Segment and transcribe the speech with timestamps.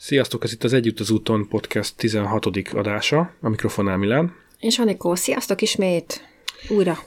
[0.00, 2.46] Sziasztok, ez itt az Együtt az úton podcast 16.
[2.72, 4.34] adása, a mikrofonnál Milán.
[4.58, 6.28] És Anikó, sziasztok ismét!
[6.68, 6.98] Újra.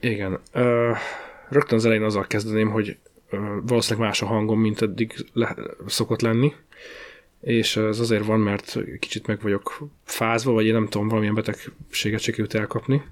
[0.00, 0.40] Igen.
[0.52, 0.92] Ö,
[1.48, 2.96] rögtön az elején azzal kezdeném, hogy
[3.30, 6.52] ö, valószínűleg más a hangom, mint eddig le, szokott lenni.
[7.40, 12.20] És ez azért van, mert kicsit meg vagyok fázva, vagy én nem tudom, valamilyen betegséget
[12.20, 13.02] sikerült elkapni,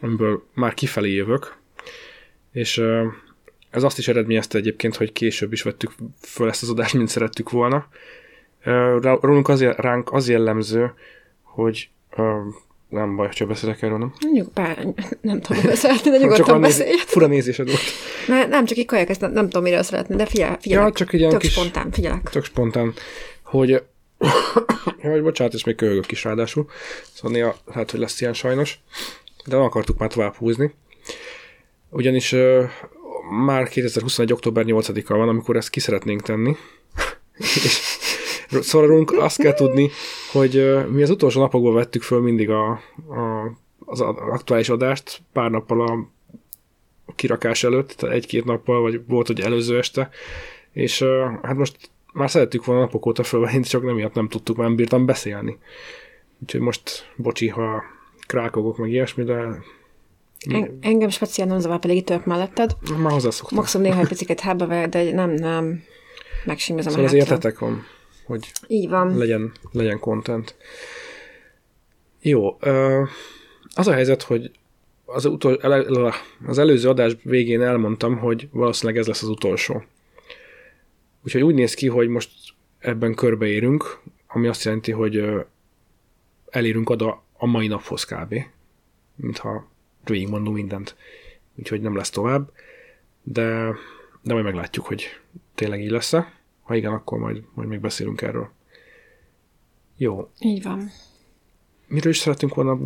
[0.00, 1.56] amiből már kifelé jövök.
[2.52, 3.06] És ö,
[3.70, 7.50] ez azt is eredményezte egyébként, hogy később is vettük föl ezt az adást, mint szerettük
[7.50, 7.88] volna.
[9.20, 10.92] Rólunk az, ránk az jellemző,
[11.42, 11.88] hogy
[12.94, 14.12] nem baj, csak beszélek erről, nem?
[14.20, 14.86] Mondjuk bár,
[15.20, 16.96] nem tudom beszélni, de nyugodtan beszélj.
[16.96, 17.80] Fura nézésed volt.
[18.26, 20.86] Ne, nem, csak így kajak, ezt nem, nem tudom, miről szeretni, de figyelj, figyelek.
[20.86, 22.30] Ja, csak ilyen tök kis, spontán, figyelek.
[22.30, 22.92] Tök spontán,
[23.42, 23.82] hogy
[25.02, 26.66] hogy bocsánat, és még köhögök is ráadásul,
[27.12, 28.78] szóval néha hát, hogy lesz ilyen sajnos,
[29.46, 30.74] de nem akartuk már tovább húzni.
[31.90, 32.64] Ugyanis uh,
[33.44, 34.32] már 2021.
[34.32, 36.56] október 8-a van, amikor ezt ki szeretnénk tenni,
[37.38, 37.93] és
[38.50, 39.90] Szóval rólunk azt kell tudni,
[40.32, 42.70] hogy mi az utolsó napokban vettük föl mindig a,
[43.08, 43.52] a,
[43.84, 46.08] az aktuális adást, pár nappal a
[47.14, 50.10] kirakás előtt, tehát egy-két nappal, vagy volt, hogy előző este,
[50.72, 51.04] és
[51.42, 51.76] hát most
[52.12, 55.58] már szerettük volna napok óta fölvenni, csak nem miatt nem tudtuk, nem bírtam beszélni.
[56.42, 57.82] Úgyhogy most, bocsi, ha
[58.26, 59.62] krákogok, meg ilyesmi, de
[60.50, 62.76] en, engem speciál nem zavar, pedig itt tök melletted.
[62.98, 63.58] Már hozzászoktam.
[63.58, 65.82] Maximum néha egy picit hába de nem, nem
[66.44, 67.86] megsimizom szóval az értetek van
[68.24, 69.16] hogy Így van.
[69.16, 70.56] Legyen, legyen content.
[72.20, 72.58] Jó,
[73.74, 74.50] az a helyzet, hogy
[75.04, 75.54] az, utol,
[76.46, 79.84] az előző adás végén elmondtam, hogy valószínűleg ez lesz az utolsó.
[81.24, 82.30] Úgyhogy úgy néz ki, hogy most
[82.78, 85.24] ebben körbeérünk, ami azt jelenti, hogy
[86.50, 88.34] elérünk oda a mai naphoz kb.
[89.14, 89.68] Mintha
[90.04, 90.96] végigmondunk mindent.
[91.54, 92.52] Úgyhogy nem lesz tovább.
[93.22, 93.74] De,
[94.22, 95.06] de majd meglátjuk, hogy
[95.54, 96.32] tényleg így lesz-e.
[96.64, 98.50] Ha igen, akkor majd, majd még beszélünk erről.
[99.96, 100.30] Jó.
[100.38, 100.90] Így van.
[101.86, 102.78] Miről is szeretünk volna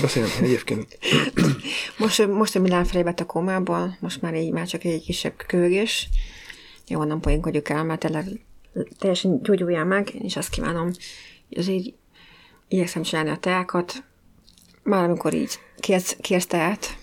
[0.00, 0.98] beszélni egyébként?
[1.98, 5.44] most, most a Milán felé vett a komából, most már így már csak egy kisebb
[5.46, 6.08] kövögés.
[6.88, 8.46] Jó, nem poénkodjuk el, mert tényleg
[8.98, 10.84] teljesen gyógyuljál meg, én is azt kívánom,
[11.48, 11.94] hogy az így
[12.68, 14.04] igyekszem csinálni a teákat,
[14.82, 16.98] már amikor így kérsz, kérsz teát.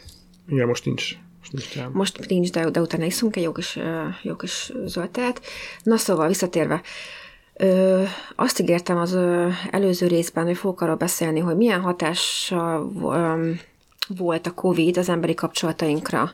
[0.48, 1.16] Igen, most nincs
[1.54, 3.80] nincs Most nincs, de, de utána iszunk egy jó kis,
[4.22, 5.42] jó kis zöldtet.
[5.84, 6.82] Na szóval, visszatérve,
[7.56, 8.04] Ö,
[8.36, 9.18] azt ígértem az
[9.72, 13.52] előző részben, hogy fogok arról beszélni, hogy milyen hatással ö,
[14.18, 16.32] volt a COVID az emberi kapcsolatainkra.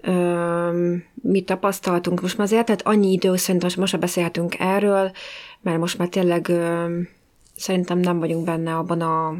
[0.00, 5.10] Ö, mit tapasztaltunk most már azért, tehát annyi idő, szerintem most már beszélhetünk erről,
[5.60, 6.98] mert most már tényleg ö,
[7.56, 9.34] szerintem nem vagyunk benne abban a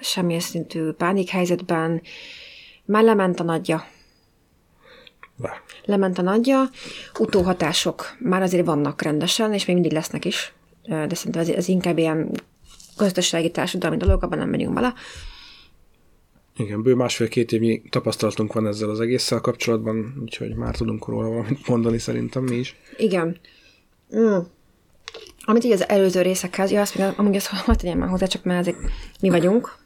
[0.00, 2.02] semmilyen szintű pánikhelyzetben,
[2.90, 3.84] már lement a nagyja.
[5.36, 5.62] Le.
[5.84, 6.70] Lement a nagyja,
[7.18, 10.52] utóhatások már azért vannak rendesen, és még mindig lesznek is,
[10.82, 12.30] de szerintem ez, ez inkább ilyen
[12.96, 14.94] gazdasági társadalmi dolog, abban nem megyünk bele.
[16.56, 21.68] Igen, bő másfél-két évnyi tapasztalatunk van ezzel az egésszel kapcsolatban, úgyhogy már tudunk róla valamit
[21.68, 22.76] mondani szerintem mi is.
[22.96, 23.38] Igen.
[24.16, 24.38] Mm.
[25.44, 28.44] Amit így az előző részekhez, ja, azt még amúgy azt hadd tegyem már hozzá, csak
[28.44, 28.76] mert ezek
[29.20, 29.78] mi vagyunk,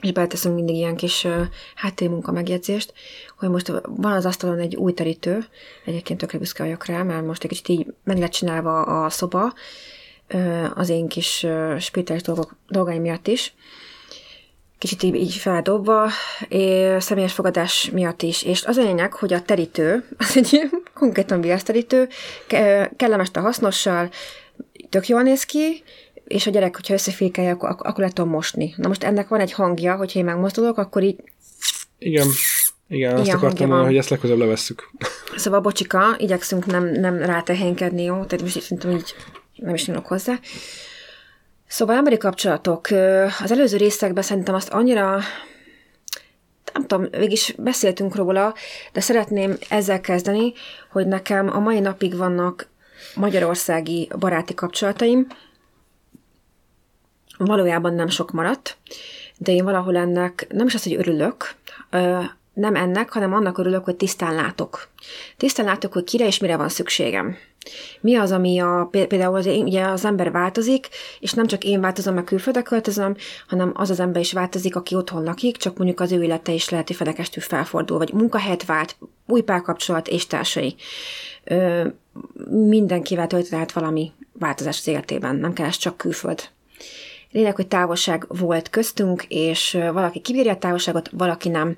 [0.00, 1.26] és beleteszünk mindig ilyen kis
[1.74, 2.92] háttérmunka megjegyzést,
[3.38, 5.44] hogy most van az asztalon egy új terítő,
[5.84, 9.52] egyébként tökre büszke vagyok rá, mert most egy kicsit így meg lett csinálva a szoba,
[10.74, 11.46] az én kis
[11.78, 13.54] spirituális dolgok, dolgaim miatt is,
[14.78, 16.10] kicsit így, így feldobva,
[16.48, 18.42] és személyes fogadás miatt is.
[18.42, 22.08] És az a lényeg, hogy a terítő, az egy konkrétan viaszterítő,
[22.96, 24.10] kellemes a hasznossal,
[24.88, 25.82] tök jól néz ki,
[26.30, 28.74] és a gyerek, hogyha összefékelje, akkor, akkor lehet tudom mosni.
[28.76, 31.16] Na most ennek van egy hangja, hogyha én megmozdulok, akkor így...
[31.98, 32.26] Igen,
[32.88, 34.90] igen, azt akartam mondani, hogy ezt legközelebb levesszük.
[35.36, 38.24] Szóval bocsika, igyekszünk nem, nem rátehénkedni, jó?
[38.24, 39.14] Tehát most szerintem így
[39.54, 40.38] nem is nyúlok hozzá.
[41.66, 42.86] Szóval emberi kapcsolatok.
[43.42, 45.20] Az előző részekben szerintem azt annyira
[46.72, 48.54] nem tudom, végig beszéltünk róla,
[48.92, 50.52] de szeretném ezzel kezdeni,
[50.90, 52.68] hogy nekem a mai napig vannak
[53.14, 55.26] magyarországi baráti kapcsolataim,
[57.46, 58.76] valójában nem sok maradt,
[59.38, 61.54] de én valahol ennek nem is az, hogy örülök,
[62.52, 64.88] nem ennek, hanem annak örülök, hogy tisztán látok.
[65.36, 67.36] Tisztán látok, hogy kire és mire van szükségem.
[68.00, 70.88] Mi az, ami a, például az, ugye az ember változik,
[71.20, 73.16] és nem csak én változom, meg külföldre költözöm,
[73.48, 76.68] hanem az az ember is változik, aki otthon lakik, csak mondjuk az ő élete is
[76.68, 78.96] lehet, hogy fedekestül felfordul, vagy munkahelyet vált,
[79.26, 80.74] új párkapcsolat és társai.
[81.44, 81.86] Ö,
[82.50, 86.48] mindenkivel történhet valami változás az életében, nem kell ez csak külföld.
[87.32, 91.76] Lényeg, hogy távolság volt köztünk, és valaki kibírja a távolságot, valaki nem.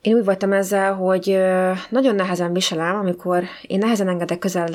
[0.00, 1.38] Én úgy voltam ezzel, hogy
[1.90, 4.68] nagyon nehezen viselem, amikor én nehezen engedek közel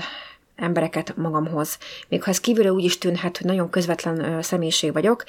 [0.55, 1.77] embereket magamhoz.
[2.07, 5.23] Még ha ez kívülről úgy is tűnhet, hogy nagyon közvetlen személyiség vagyok,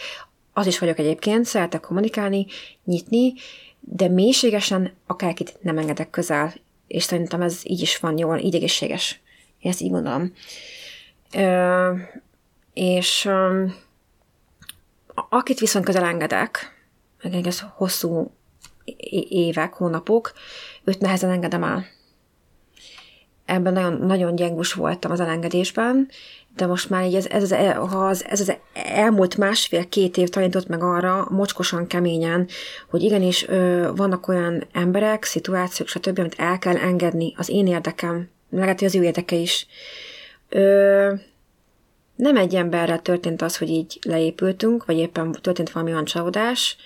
[0.53, 2.47] az is vagyok egyébként, szeretek kommunikálni,
[2.85, 3.33] nyitni,
[3.81, 6.55] de mélységesen akárkit nem engedek közel,
[6.87, 9.21] és szerintem ez így is van jól, így egészséges.
[9.61, 10.33] Én ezt így gondolom.
[11.37, 11.93] Ö,
[12.73, 13.65] és ö,
[15.15, 16.73] akit viszont közel engedek,
[17.23, 18.35] meg ez hosszú
[19.29, 20.33] évek, hónapok,
[20.85, 21.85] őt nehezen engedem el.
[23.45, 26.09] Ebben nagyon, nagyon gyengus voltam az elengedésben,
[26.57, 30.67] de most már így ez, ez, ez, ha az, ez az elmúlt másfél-két év tanított
[30.67, 32.49] meg arra, mocskosan, keményen,
[32.91, 38.29] hogy igenis ö, vannak olyan emberek, szituációk, stb., amit el kell engedni, az én érdekem,
[38.51, 39.67] lehet, hogy az ő érdeke is.
[40.49, 41.13] Ö,
[42.17, 46.77] nem egy emberrel történt az, hogy így leépültünk, vagy éppen történt valami olyan csalódás,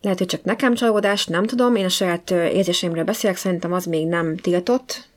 [0.00, 4.06] lehet, hogy csak nekem csalódás, nem tudom, én a saját érzéseimről beszélek, szerintem az még
[4.06, 5.08] nem tiltott,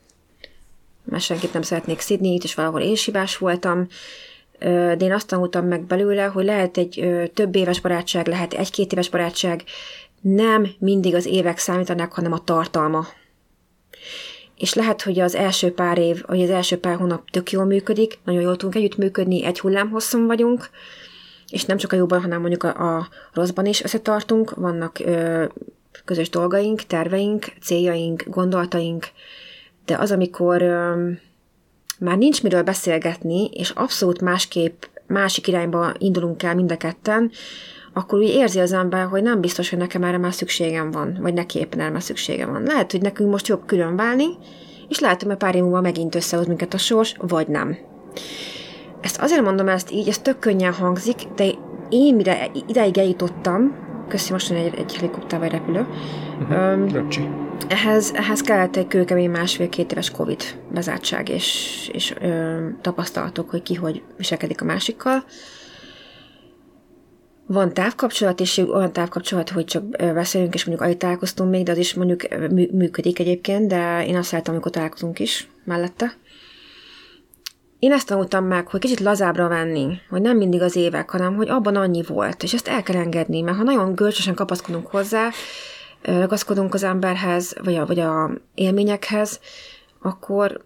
[1.04, 3.88] mert senkit nem szeretnék szidni, itt is valahol én hibás voltam,
[4.60, 9.10] de én azt tanultam meg belőle, hogy lehet egy több éves barátság, lehet egy-két éves
[9.10, 9.64] barátság,
[10.22, 13.08] nem mindig az évek számítanak, hanem a tartalma.
[14.58, 18.20] És lehet, hogy az első pár év, vagy az első pár hónap tök jól működik,
[18.24, 20.70] nagyon jól tudunk együtt működni, egy hullámhosszon vagyunk,
[21.50, 25.46] és nem csak a jóban, hanem mondjuk a, a rosszban is összetartunk, vannak ö,
[26.06, 29.08] közös dolgaink, terveink, céljaink, gondolataink,
[29.86, 31.10] de az, amikor ö,
[32.00, 37.32] már nincs miről beszélgetni, és abszolút másképp, másik irányba indulunk el mind a ketten,
[37.98, 41.34] akkor úgy érzi az ember, hogy nem biztos, hogy nekem erre már szükségem van, vagy
[41.34, 42.64] neki éppen erre már szükségem van.
[42.64, 44.26] Lehet, hogy nekünk most jobb külön válni,
[44.88, 47.78] és lehet, hogy pár év múlva megint összehoz minket a sors, vagy nem.
[49.02, 51.46] Ezt azért mondom ezt így, ez tök könnyen hangzik, de
[51.90, 53.76] én mire ideig eljutottam,
[54.08, 55.88] köszi most egy, egy helikopter vagy repülő,
[56.40, 56.74] Uh-huh.
[56.74, 57.08] Um,
[57.68, 63.74] ehhez, ehhez kellett egy kőkemény másfél-két éves Covid bezártság, és, és ö, tapasztalatok, hogy ki
[63.74, 65.24] hogy viselkedik a másikkal.
[67.50, 71.78] Van távkapcsolat, és olyan távkapcsolat, hogy csak beszélünk, és mondjuk alig találkoztunk még, de az
[71.78, 72.22] is mondjuk
[72.72, 76.18] működik egyébként, de én azt szeretem, amikor találkozunk is mellette.
[77.80, 81.50] Én ezt tanultam meg, hogy kicsit lazábra venni, hogy nem mindig az évek, hanem hogy
[81.50, 85.30] abban annyi volt, és ezt el kell engedni, mert ha nagyon görcsösen kapaszkodunk hozzá,
[86.02, 89.40] ragaszkodunk az emberhez, vagy a, vagy a élményekhez,
[90.02, 90.66] akkor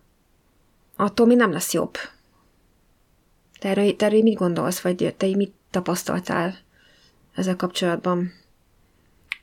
[0.95, 1.93] attól mi nem lesz jobb.
[3.59, 6.55] Te erről, te erről mit gondolsz, vagy te mit tapasztaltál
[7.41, 8.33] ezzel kapcsolatban?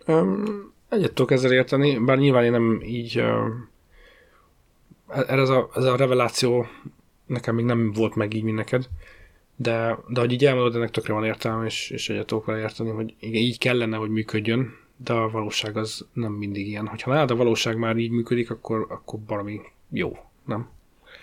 [0.07, 3.47] Um, egyet tudok ezzel érteni, bár nyilván én nem így uh,
[5.27, 6.67] ez, a, ez a reveláció
[7.27, 8.89] nekem még nem volt meg így, mint neked,
[9.57, 12.91] de, de hogy így elmondod, ennek tökre van értelme, és, és egyet tudok vele érteni,
[12.91, 16.87] hogy igen, így kellene, hogy működjön, de a valóság az nem mindig ilyen.
[16.87, 19.61] Hogyha nálad a valóság már így működik, akkor, akkor valami
[19.91, 20.69] jó, nem?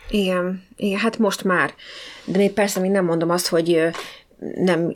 [0.10, 1.74] Igen, igen, hát most már.
[2.26, 3.90] De még persze még nem mondom azt, hogy
[4.56, 4.92] nem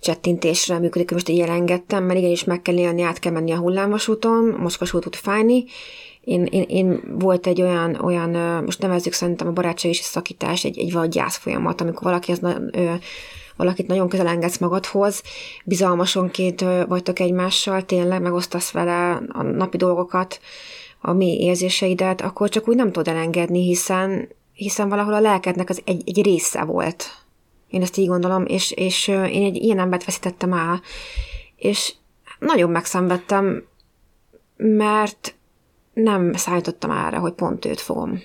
[0.00, 4.54] csettintésre működik, most így elengedtem, mert igenis meg kell élni, át kell menni a hullámvasúton,
[4.58, 5.64] Moszkvasút tud fájni,
[6.20, 8.30] én, én, én, volt egy olyan, olyan,
[8.64, 12.40] most nevezzük szerintem a barátság a szakítás, egy, egy gyász folyamat, amikor valaki az,
[12.72, 12.92] ö,
[13.56, 15.22] valakit nagyon közel engedsz magadhoz,
[15.64, 20.40] bizalmasonként vagytok egymással, tényleg megosztasz vele a napi dolgokat,
[21.00, 25.82] a mély érzéseidet, akkor csak úgy nem tudod elengedni, hiszen, hiszen valahol a lelkednek az
[25.84, 27.19] egy, egy része volt.
[27.70, 30.82] Én ezt így gondolom, és, és én egy ilyen embert veszítettem el,
[31.56, 31.94] és
[32.38, 33.66] nagyon megszenvedtem,
[34.56, 35.34] mert
[35.92, 38.22] nem szállítottam arra, hogy pont őt fogom.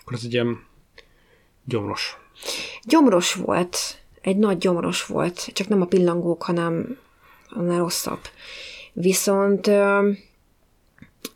[0.00, 0.64] Akkor ez egy ilyen
[1.64, 2.16] gyomros.
[2.84, 3.76] Gyomros volt,
[4.20, 6.98] egy nagy gyomros volt, csak nem a pillangók, hanem
[7.48, 8.20] annál rosszabb.
[8.92, 9.70] Viszont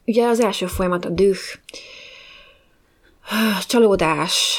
[0.04, 1.38] ugye az első folyamat a düh,
[3.66, 4.58] csalódás,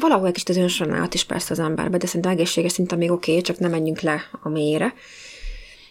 [0.00, 3.30] valahol egy kicsit az önsajnálat is persze az emberbe, de szerintem egészséges szinten még oké,
[3.30, 4.94] okay, csak nem menjünk le a mélyre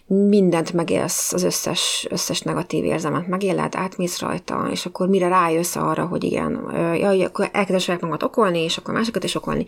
[0.07, 6.05] mindent megélsz, az összes, összes negatív érzelmet megéled, átmész rajta, és akkor mire rájössz arra,
[6.05, 9.65] hogy igen, jaj, akkor elkezdesz saját magad okolni, és akkor másokat is okolni.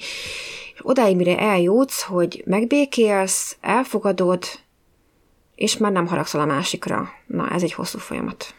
[0.73, 4.43] És odáig, mire eljutsz, hogy megbékélsz, elfogadod,
[5.55, 7.09] és már nem haragszol a másikra.
[7.27, 8.53] Na, ez egy hosszú folyamat.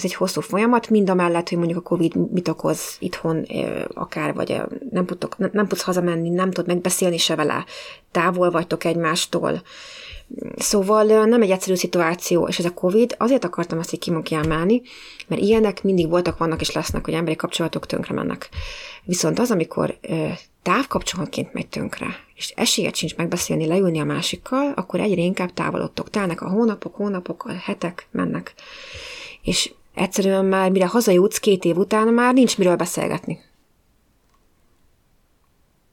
[0.00, 3.46] Ez egy hosszú folyamat, mind a mellett, hogy mondjuk a Covid mit okoz itthon,
[3.94, 7.64] akár, vagy nem, tudtok, nem, tudsz hazamenni, nem tudod megbeszélni se vele,
[8.10, 9.62] távol vagytok egymástól.
[10.56, 14.82] Szóval nem egy egyszerű szituáció, és ez a Covid, azért akartam ezt így kiemelni,
[15.26, 18.48] mert ilyenek mindig voltak, vannak és lesznek, hogy emberi kapcsolatok tönkre mennek.
[19.04, 19.98] Viszont az, amikor
[20.62, 26.10] távkapcsolatként megy tönkre, és esélyed sincs megbeszélni, leülni a másikkal, akkor egyre inkább távolodtok.
[26.10, 28.54] Telnek a hónapok, hónapok, a hetek mennek.
[29.42, 33.40] És egyszerűen már mire hazajutsz két év után, már nincs miről beszélgetni.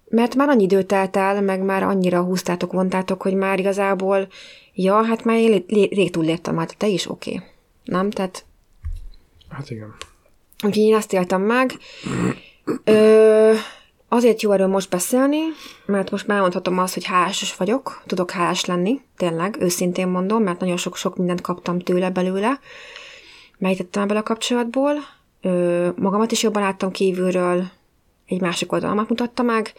[0.09, 4.27] Mert már annyi időt telt el, meg már annyira húztátok, vontátok, hogy már igazából,
[4.73, 7.33] ja, hát már én rég túlléptem, hát te is oké.
[7.33, 7.47] Okay.
[7.83, 8.09] Nem?
[8.09, 8.45] Tehát...
[9.49, 9.95] Hát igen.
[10.63, 11.71] Úgyhogy én azt éltem meg.
[12.83, 13.53] Ö,
[14.07, 15.39] azért jó erről most beszélni,
[15.85, 20.59] mert most már mondhatom azt, hogy hálásos vagyok, tudok hálás lenni, tényleg, őszintén mondom, mert
[20.59, 22.59] nagyon sok-sok mindent kaptam tőle belőle.
[23.57, 24.93] Megítettem ebből a kapcsolatból.
[25.41, 27.63] Ö, magamat is jobban láttam kívülről,
[28.27, 29.73] egy másik oldalamat mutatta meg.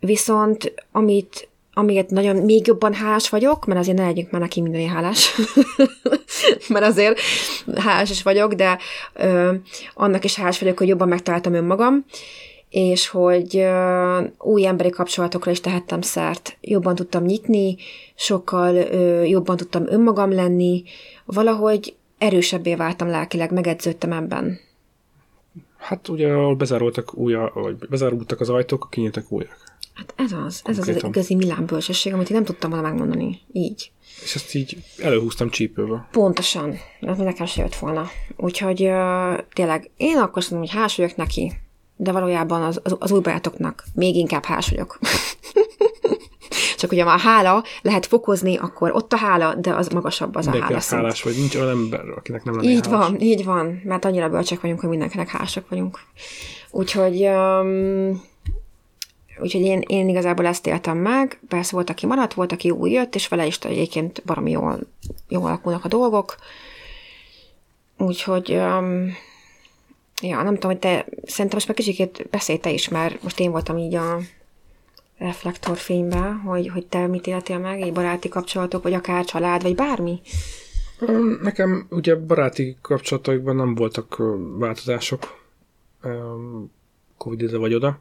[0.00, 4.88] Viszont amit amiért nagyon még jobban hálás vagyok, mert azért ne legyünk már neki minden
[4.88, 5.34] hálás,
[6.68, 7.20] mert azért
[7.74, 8.78] hálás is vagyok, de
[9.14, 9.54] ö,
[9.94, 12.04] annak is hálás vagyok, hogy jobban megtaláltam önmagam,
[12.70, 16.56] és hogy ö, új emberi kapcsolatokra is tehettem szert.
[16.60, 17.76] Jobban tudtam nyitni,
[18.14, 20.82] sokkal ö, jobban tudtam önmagam lenni,
[21.24, 24.60] valahogy erősebbé váltam lelkileg, megedződtem ebben.
[25.76, 29.64] Hát ugye, ahol bezárultak újra, vagy bezárultak az ajtók, kinyíltak újak.
[29.94, 33.40] Hát ez az, ez az, az igazi Milán bölcsesség, amit én nem tudtam volna megmondani.
[33.52, 33.90] Így.
[34.22, 36.08] És ezt így előhúztam csípőbe.
[36.10, 36.74] Pontosan.
[37.00, 38.06] Ez nekem se jött volna.
[38.36, 41.52] Úgyhogy uh, tényleg én akkor mondom, hogy hás vagyok neki,
[41.96, 44.98] de valójában az, az, az új barátoknak még inkább hás vagyok.
[46.76, 50.66] Csak ugye a hála lehet fokozni, akkor ott a hála, de az magasabb az Mindenki
[50.66, 51.00] a hála szint.
[51.00, 53.08] hálás vagy, nincs olyan ember, akinek nem lenne Így hálás.
[53.08, 56.00] van, így van, mert annyira bölcsek vagyunk, hogy mindenkinek hálásak vagyunk.
[56.70, 58.22] Úgyhogy um,
[59.38, 63.14] Úgyhogy én, én igazából ezt éltem meg, persze volt, aki maradt, volt, aki új jött,
[63.14, 64.78] és vele is egyébként baromi jól,
[65.28, 66.36] jól alakulnak a dolgok.
[67.98, 69.12] Úgyhogy, um,
[70.22, 73.50] ja, nem tudom, hogy te, szerintem most már kicsit beszélj te is, mert most én
[73.50, 74.18] voltam így a
[75.18, 80.20] reflektorfényben, hogy, hogy te mit éltél meg, egy baráti kapcsolatok, vagy akár család, vagy bármi.
[81.42, 84.16] Nekem ugye baráti kapcsolatokban nem voltak
[84.58, 85.44] változások,
[87.16, 88.00] Covid ide vagy oda.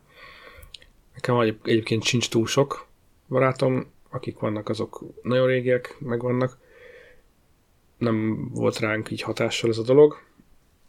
[1.13, 2.88] Nekem egyébként sincs túl sok
[3.27, 6.57] barátom, akik vannak, azok nagyon régiek, megvannak.
[7.98, 10.17] Nem volt ránk így hatással ez a dolog.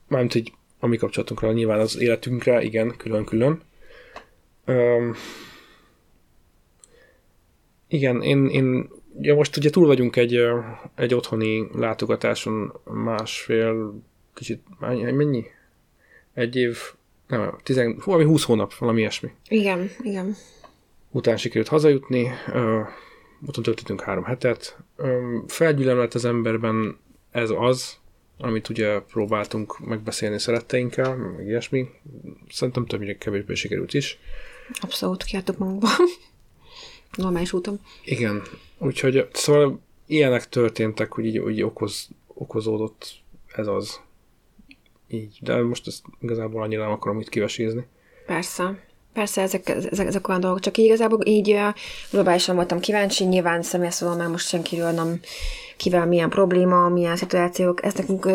[0.09, 3.61] Mármint így a mi kapcsolatunkra, nyilván az életünkre, igen, külön-külön.
[4.66, 5.14] Um,
[7.88, 8.88] igen, én, én
[9.21, 10.40] ja most ugye túl vagyunk egy,
[10.95, 14.02] egy otthoni látogatáson másfél,
[14.35, 15.45] kicsit, mennyi?
[16.35, 16.78] Egy év,
[17.26, 19.30] nem, tizen, valami 20 hónap, valami ilyesmi.
[19.49, 20.35] Igen, igen.
[21.11, 22.88] Után sikerült hazajutni, uh,
[23.47, 24.78] otthon töltöttünk három hetet.
[24.97, 26.99] Um, felgyülemlett az emberben
[27.30, 27.99] ez az,
[28.38, 31.88] amit ugye próbáltunk megbeszélni szeretteinkkel, meg ilyesmi.
[32.49, 34.19] Szerintem többnyire kevésbé sikerült is.
[34.81, 35.88] Abszolút kiadtuk magunkba.
[37.16, 37.81] Normális úton.
[38.05, 38.43] Igen,
[38.78, 43.14] úgyhogy szóval ilyenek történtek, hogy így, így okoz, okozódott
[43.55, 44.00] ez az.
[45.09, 47.87] Így, de most ezt igazából annyira nem akarom itt kivesézni.
[48.26, 48.85] Persze.
[49.16, 51.58] Persze, ezek, ezek, ezek olyan dolgok, csak így igazából így
[52.11, 55.20] globálisan voltam kíváncsi, nyilván személy szóval már most senkiről nem
[55.76, 58.30] kivel milyen probléma, milyen szituációk, ezt nekünk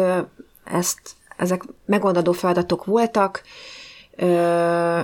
[0.64, 1.00] ezt,
[1.38, 3.42] ezek megoldadó feladatok voltak,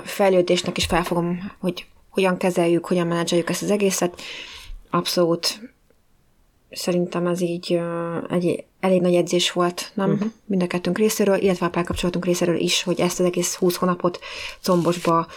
[0.03, 4.21] fejlődésnek is felfogom, hogy hogyan kezeljük, hogyan menedzseljük ezt az egészet.
[4.89, 5.59] Abszolút
[6.71, 7.79] szerintem ez így
[8.29, 10.11] egy elég nagy edzés volt, nem?
[10.11, 10.31] Uh-huh.
[10.45, 14.19] Mind a kettőnk részéről, illetve a párkapcsolatunk részéről is, hogy ezt az egész 20 hónapot
[14.61, 15.27] combosba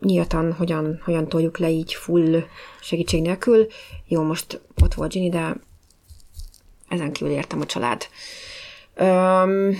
[0.00, 2.42] nyíltan hogyan, hogyan toljuk le így full
[2.80, 3.66] segítség nélkül.
[4.06, 5.56] Jó, most ott volt Ginny, de
[6.88, 8.08] ezen kívül értem a család.
[9.00, 9.76] Um,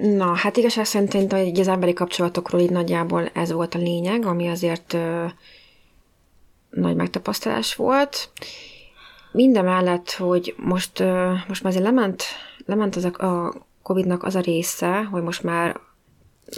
[0.00, 4.48] na, hát igazság szerint hogy az emberi kapcsolatokról így nagyjából ez volt a lényeg, ami
[4.48, 5.24] azért ö,
[6.70, 8.30] nagy megtapasztalás volt.
[9.32, 12.22] Minden mellett, hogy most, ö, most már azért lement,
[12.66, 15.80] lement az a, a Covid-nak az a része, hogy most már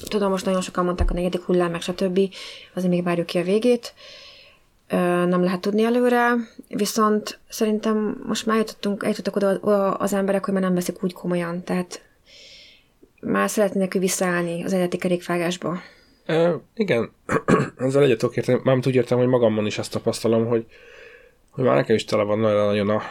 [0.09, 2.21] tudom, most nagyon sokan mondták a negyedik hullám, meg stb.
[2.75, 3.95] Azért még várjuk ki a végét.
[5.27, 6.33] Nem lehet tudni előre,
[6.69, 11.65] viszont szerintem most már eljutottunk, eljutottak oda az emberek, hogy már nem veszik úgy komolyan,
[11.65, 12.03] tehát
[13.21, 15.81] már szeretnének visszaállni az eredeti kerékvágásba.
[16.27, 17.11] E, igen,
[17.77, 18.61] ezzel egyet tudok érteni.
[18.65, 20.67] Mármint úgy értem, hogy magamon is ezt tapasztalom, hogy,
[21.51, 23.03] hogy már nekem is tele van nagyon, nagyon a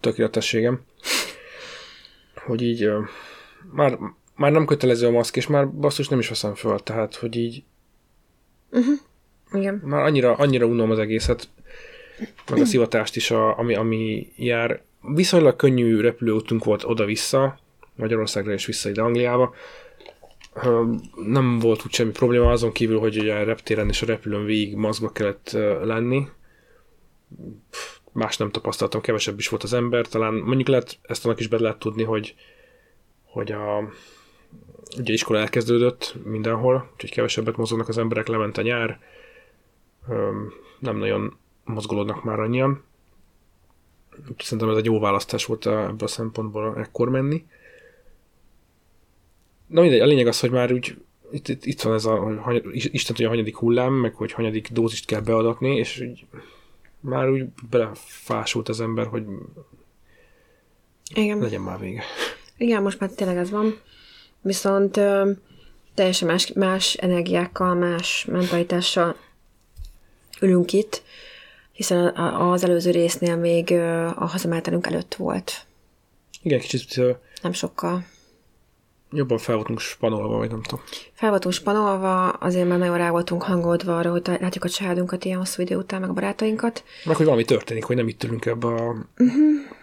[0.00, 0.80] tökéletességem.
[2.34, 2.90] Hogy így
[3.72, 3.98] már,
[4.38, 7.62] már nem kötelező a maszk, és már basszus nem is veszem föl, tehát, hogy így
[8.70, 8.98] uh-huh.
[9.52, 9.82] Igen.
[9.84, 11.48] Már annyira, annyira unom az egészet,
[12.50, 14.82] meg a szivatást is, a, ami, ami jár.
[15.00, 17.58] Viszonylag könnyű repülőútunk volt oda-vissza,
[17.94, 19.54] Magyarországra és vissza ide Angliába.
[21.26, 24.74] Nem volt úgy semmi probléma, azon kívül, hogy ugye a reptéren és a repülőn végig
[24.74, 25.50] maszkba kellett
[25.82, 26.28] lenni.
[28.12, 31.60] más nem tapasztaltam, kevesebb is volt az ember, talán mondjuk lehet, ezt annak is be
[31.60, 32.34] lehet tudni, hogy,
[33.24, 33.78] hogy a,
[34.96, 39.00] iskola elkezdődött mindenhol, úgyhogy kevesebbet mozognak az emberek, lement a nyár,
[40.78, 42.84] nem nagyon mozgolódnak már annyian.
[44.38, 47.46] Szerintem ez egy jó választás volt ebből a szempontból ekkor menni.
[49.66, 50.96] Na mindegy, a lényeg az, hogy már úgy
[51.30, 54.68] itt, itt, itt van ez a, hogy Isten tudja, a hanyadik hullám, meg hogy hanyadik
[54.68, 56.26] dózist kell beadatni, és úgy,
[57.00, 59.24] már úgy belefásult az ember, hogy
[61.14, 61.38] Igen.
[61.38, 62.02] legyen már vége.
[62.56, 63.74] Igen, most már tényleg ez van.
[64.40, 65.30] Viszont ö,
[65.94, 69.16] teljesen más, más energiákkal, más mentalitással
[70.40, 71.02] ülünk itt,
[71.72, 73.72] hiszen az előző résznél még
[74.16, 75.66] a hazamenetelünk előtt volt.
[76.42, 77.00] Igen, kicsit
[77.42, 78.04] Nem sokkal.
[79.12, 80.84] jobban fel voltunk spanolva, vagy nem tudom.
[81.12, 85.38] Fel voltunk spanolva, azért már nagyon rá voltunk hangolva arra, hogy látjuk a családunkat ilyen
[85.38, 86.84] hosszú idő után, meg a barátainkat.
[87.04, 89.76] Meg hogy valami történik, hogy nem itt ülünk ebbe a uh-huh.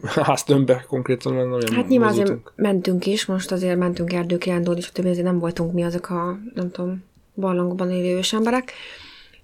[0.04, 5.08] háztömbbe konkrétan, mert nagyon Hát nyilván azért mentünk is, most azért mentünk erdőkirándulni, és többi
[5.08, 8.72] azért nem voltunk mi azok a, nem tudom, barlangban élő emberek.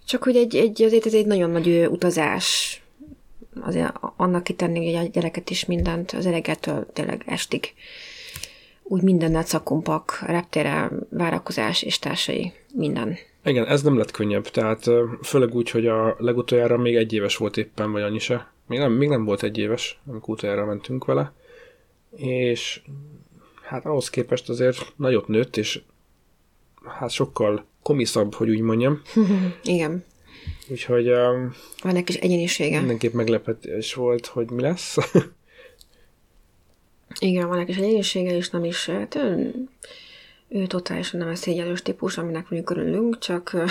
[0.06, 2.82] Csak hogy egy, egy, azért ez egy nagyon nagy utazás,
[3.60, 7.72] azért annak kitenni, hogy a gyereket is mindent, az elegettől tényleg estig.
[8.82, 13.16] Úgy mindennel szakumpak, reptére, várakozás és társai, minden.
[13.44, 14.90] Igen, ez nem lett könnyebb, tehát
[15.22, 18.52] főleg úgy, hogy a legutoljára még egy éves volt éppen, vagy annyi se.
[18.68, 21.32] Még nem, még nem volt egy éves, amikor utoljára mentünk vele.
[22.16, 22.80] És
[23.62, 25.82] hát ahhoz képest azért nagyot nőtt, és
[26.84, 29.02] hát sokkal komiszabb, hogy úgy mondjam.
[29.62, 30.04] Igen,
[30.68, 32.78] Úgyhogy um, van egy kis egyénisége.
[32.78, 34.96] mindenképp meglepetés volt, hogy mi lesz.
[37.20, 39.18] Igen, van egy kis egyénisége, és nem is, hát
[40.48, 43.64] ő, totálisan nem a szégyelős típus, aminek mondjuk örülünk, csak ö,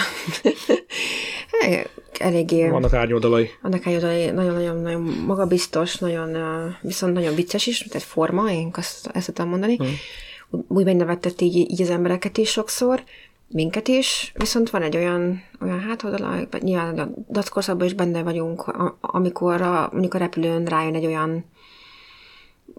[2.20, 2.70] eléggé...
[2.70, 3.50] Vannak árnyoldalai.
[3.62, 6.38] Annak egy nagyon-nagyon magabiztos, nagyon,
[6.82, 9.76] viszont nagyon vicces is, tehát forma, én azt, ezt tudom mondani.
[9.76, 9.94] Hmm.
[10.68, 13.04] Úgy megnevetett így, így az embereket is sokszor,
[13.48, 19.62] minket is, viszont van egy olyan, olyan hátoldala, nyilván a dackorszakban is benne vagyunk, amikor
[19.62, 21.46] a, mondjuk a repülőn rájön egy olyan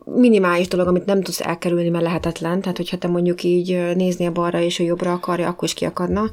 [0.05, 2.61] minimális dolog, amit nem tudsz elkerülni, mert lehetetlen.
[2.61, 6.31] Tehát, hogyha te mondjuk így néznél balra, és ő jobbra akarja, akkor is kiakadna.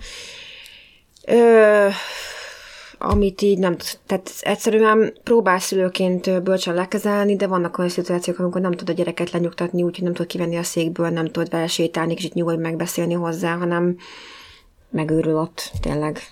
[1.28, 1.88] Ö,
[2.98, 8.72] amit így nem tehát egyszerűen próbálsz szülőként bölcsen lekezelni, de vannak olyan szituációk, amikor nem
[8.72, 12.34] tud a gyereket lenyugtatni, úgyhogy nem tud kivenni a székből, nem tud vele sétálni, kicsit
[12.34, 13.98] nyugodj megbeszélni hozzá, hanem
[14.90, 16.20] megőrül ott, tényleg.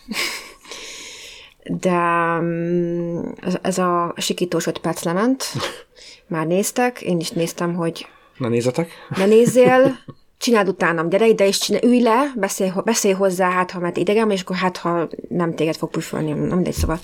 [1.64, 2.00] De
[2.40, 3.22] mm,
[3.62, 5.44] ez a sikítós öt perc lement,
[6.28, 8.08] már néztek, én is néztem, hogy
[8.38, 8.92] Na nézzetek.
[9.18, 9.98] ne nézzél,
[10.44, 14.32] csináld utánam, gyere ide és csinálj, ülj le, beszélj, beszélj hozzá, hát ha mert idegen,
[14.32, 17.00] és akkor hát ha nem téged fog püfölni, nem mindegy, szóval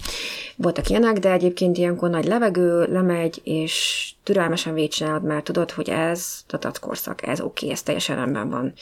[0.55, 6.43] voltak ilyenek, de egyébként ilyenkor nagy levegő, lemegy, és türelmesen végigcsinálod, mert tudod, hogy ez
[6.47, 8.73] a korszak, ez oké, okay, ez teljesen rendben van.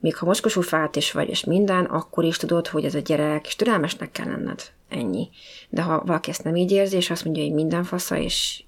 [0.00, 3.46] Még ha mocskosul fát is vagy, és minden, akkor is tudod, hogy ez a gyerek,
[3.46, 4.62] és türelmesnek kell lenned.
[4.88, 5.28] Ennyi.
[5.68, 8.62] De ha valaki ezt nem így érzi, és azt mondja, hogy minden fasza, és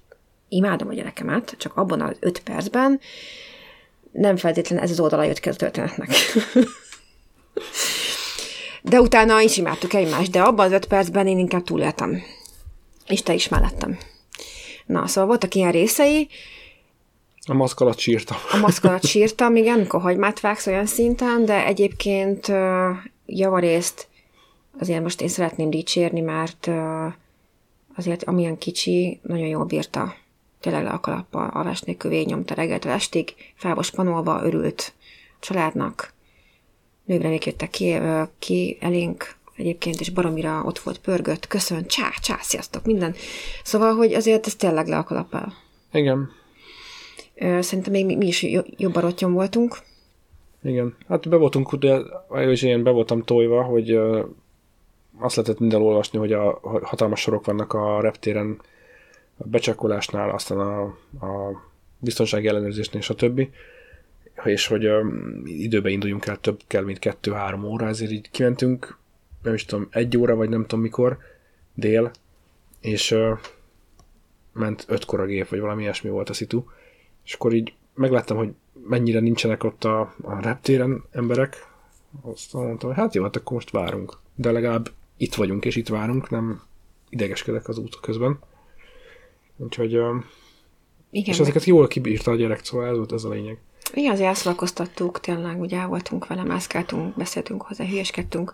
[0.49, 2.99] imádom a gyerekemet, csak abban az öt percben
[4.11, 6.09] nem feltétlenül ez az oldala jött ki a történetnek.
[8.81, 12.21] de utána is imádtuk egymást, de abban az öt percben én inkább túléltem.
[13.07, 13.97] És te is mellettem.
[14.85, 16.27] Na, szóval voltak ilyen részei,
[17.47, 18.37] A maszk alatt sírtam.
[18.51, 22.47] a maszk alatt sírtam, igen, amikor hagymát vágsz olyan szinten, de egyébként
[23.25, 24.07] javarészt
[24.79, 26.69] azért most én szeretném dicsérni, mert
[27.95, 30.13] azért amilyen kicsi, nagyon jól bírta.
[30.59, 34.93] Tényleg le a kalappal, alvás nélkül végignyomta reggeltől estig, fel volt spanolva, örült
[35.33, 36.13] a családnak.
[37.05, 37.97] Nővremék jöttek ki,
[38.39, 43.15] ki elénk, egyébként, és baromira ott volt pörgött, köszön, csá, csá, sziasztok, minden.
[43.63, 45.53] Szóval, hogy azért ez tényleg le a kalappal.
[45.91, 46.29] Igen.
[47.59, 49.77] Szerintem még mi, mi is jo- jobban rottyon voltunk.
[50.63, 50.95] Igen.
[51.07, 53.99] Hát be voltunk, de és én be voltam tojva, hogy
[55.19, 58.61] azt lehetett minden olvasni, hogy a hatalmas sorok vannak a reptéren,
[59.39, 60.81] a becsekkolásnál, aztán a,
[61.25, 61.61] a
[61.99, 63.47] biztonsági ellenőrzésnél, stb.
[64.43, 65.07] És hogy ö,
[65.43, 68.97] időbe induljunk el, több kell, mint kettő-három óra, ezért így kimentünk,
[69.43, 71.17] nem is tudom, egy óra, vagy nem tudom mikor,
[71.73, 72.11] dél,
[72.81, 73.33] és ö,
[74.53, 76.63] ment ötkor a gép, vagy valami ilyesmi volt a szitu,
[77.25, 78.53] és akkor így megláttam, hogy
[78.87, 81.67] mennyire nincsenek ott a, a reptéren emberek,
[82.21, 84.17] azt mondtam, hogy hát jó, hát akkor most várunk.
[84.35, 86.61] De legalább itt vagyunk, és itt várunk, nem
[87.09, 88.39] idegeskedek az út közben.
[89.59, 90.23] Úgyhogy, Igen,
[91.11, 93.57] és ezeket jól kibírta a gyerek, szóval ez volt ez a lényeg.
[93.93, 98.53] igen, azért elszalakoztattuk, tényleg, ugye voltunk vele, mászkáltunk, beszéltünk hozzá, hülyeskedtünk.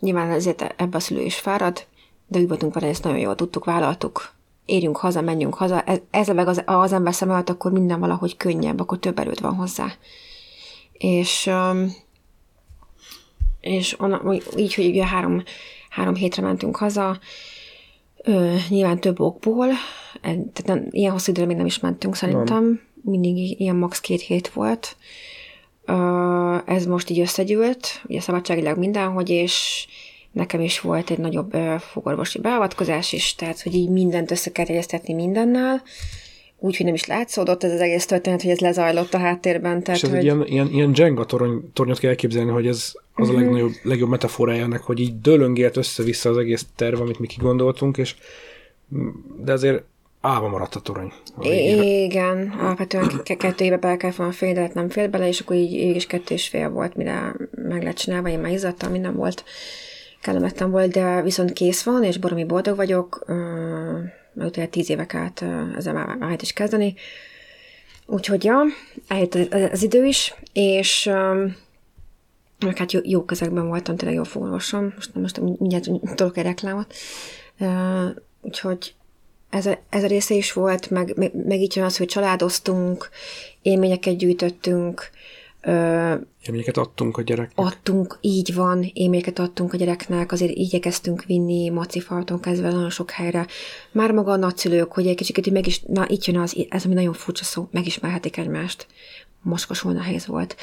[0.00, 1.86] Nyilván ezért ebbe a szülő is fárad,
[2.26, 4.32] de úgy voltunk vele, ezt nagyon jól tudtuk, vállaltuk,
[4.64, 8.36] érjünk haza, menjünk haza, ez, ez meg az, az ember szem alatt, akkor minden valahogy
[8.36, 9.92] könnyebb, akkor több erőt van hozzá.
[10.92, 11.50] És,
[13.60, 15.42] és onna, így, hogy ugye három,
[15.88, 17.18] három hétre mentünk haza,
[18.22, 19.68] ö, nyilván több okból,
[20.22, 22.80] tehát nem, ilyen hosszú időre még nem is mentünk szerintem, nem.
[23.02, 24.00] mindig ilyen max.
[24.00, 24.96] két hét volt.
[26.66, 29.86] Ez most így összegyűlt, ugye szabadságilag mindenhogy, és
[30.32, 35.14] nekem is volt egy nagyobb fogorvosi beavatkozás is, tehát hogy így mindent össze kell egyeztetni
[35.14, 35.82] mindennel,
[36.58, 39.82] úgyhogy nem is látszódott ez az egész történet, hogy ez lezajlott a háttérben.
[39.82, 40.18] Tehát, és ez hogy...
[40.18, 43.28] egy ilyen, ilyen, ilyen Jenga torony, tornyot kell elképzelni, hogy ez az uh-huh.
[43.28, 43.42] a mhm.
[43.42, 48.14] legnagyobb, legjobb metaforája ennek, hogy így dőlöngélt össze-vissza az egész terv, amit mi kigondoltunk, és
[49.44, 49.84] de azért
[50.22, 51.12] állva maradt a torony.
[51.36, 55.56] A Igen, alapvetően kettő éve bele kell volna fél, de nem fél bele, és akkor
[55.56, 59.14] így, így is kettő és fél volt, mire meg lett csinálva, én már izzadtam, minden
[59.14, 59.44] volt
[60.20, 63.24] kellemetlen volt, de viszont kész van, és baromi boldog vagyok,
[64.34, 65.44] mert utána tíz évek át
[65.76, 66.94] ezzel már lehet is kezdeni.
[68.06, 68.62] Úgyhogy ja,
[69.08, 69.34] eljött
[69.72, 71.10] az idő is, és
[72.58, 76.94] meg hát jó, jó közegben voltam, tényleg jó fogorvosom, most, most mindjárt tudok egy reklámot.
[78.40, 78.94] Úgyhogy
[79.52, 83.08] ez a, ez a része is volt, meg, meg, meg így jön az, hogy családoztunk,
[83.62, 85.10] élményeket gyűjtöttünk,
[86.46, 87.66] Élményeket adtunk a gyereknek.
[87.66, 93.46] Adtunk, így van, élményeket adtunk a gyereknek, azért igyekeztünk vinni macifalton kezdve nagyon sok helyre.
[93.92, 96.94] Már maga a nagyszülők, hogy egy kicsit meg is, na itt jön az, ez ami
[96.94, 98.86] nagyon furcsa szó, megismerhetik egymást.
[99.42, 100.56] Moskosul nehéz volt.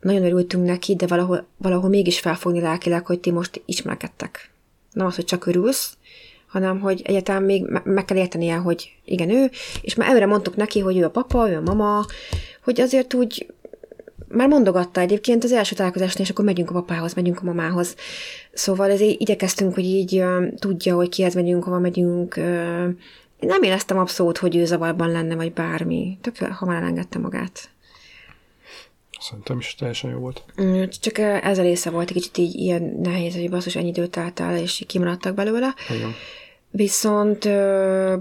[0.00, 4.50] Nagyon örültünk neki, de valahol, valahol mégis felfogni lelkileg, hogy ti most ismerkedtek.
[4.92, 5.96] Nem az, hogy csak örülsz,
[6.48, 10.80] hanem hogy egyáltalán még meg kell értenie, hogy igen, ő, és már előre mondtuk neki,
[10.80, 12.04] hogy ő a papa, ő a mama,
[12.64, 13.46] hogy azért úgy
[14.28, 17.94] már mondogatta egyébként az első találkozásnál, és akkor megyünk a papához, megyünk a mamához.
[18.52, 22.36] Szóval ezért igyekeztünk, hogy így uh, tudja, hogy kihez megyünk, hova megyünk.
[23.38, 26.18] Én nem éreztem abszolút, hogy ő zavarban lenne, vagy bármi.
[26.20, 27.70] Tök hamar elengedte magát.
[29.20, 30.42] Szerintem is teljesen jó volt.
[30.62, 34.10] Mm, csak ez a része volt egy kicsit így ilyen nehéz, hogy basszus ennyi időt
[34.10, 35.74] telt el, és kimaradtak belőle.
[35.96, 36.14] Igen.
[36.70, 37.48] Viszont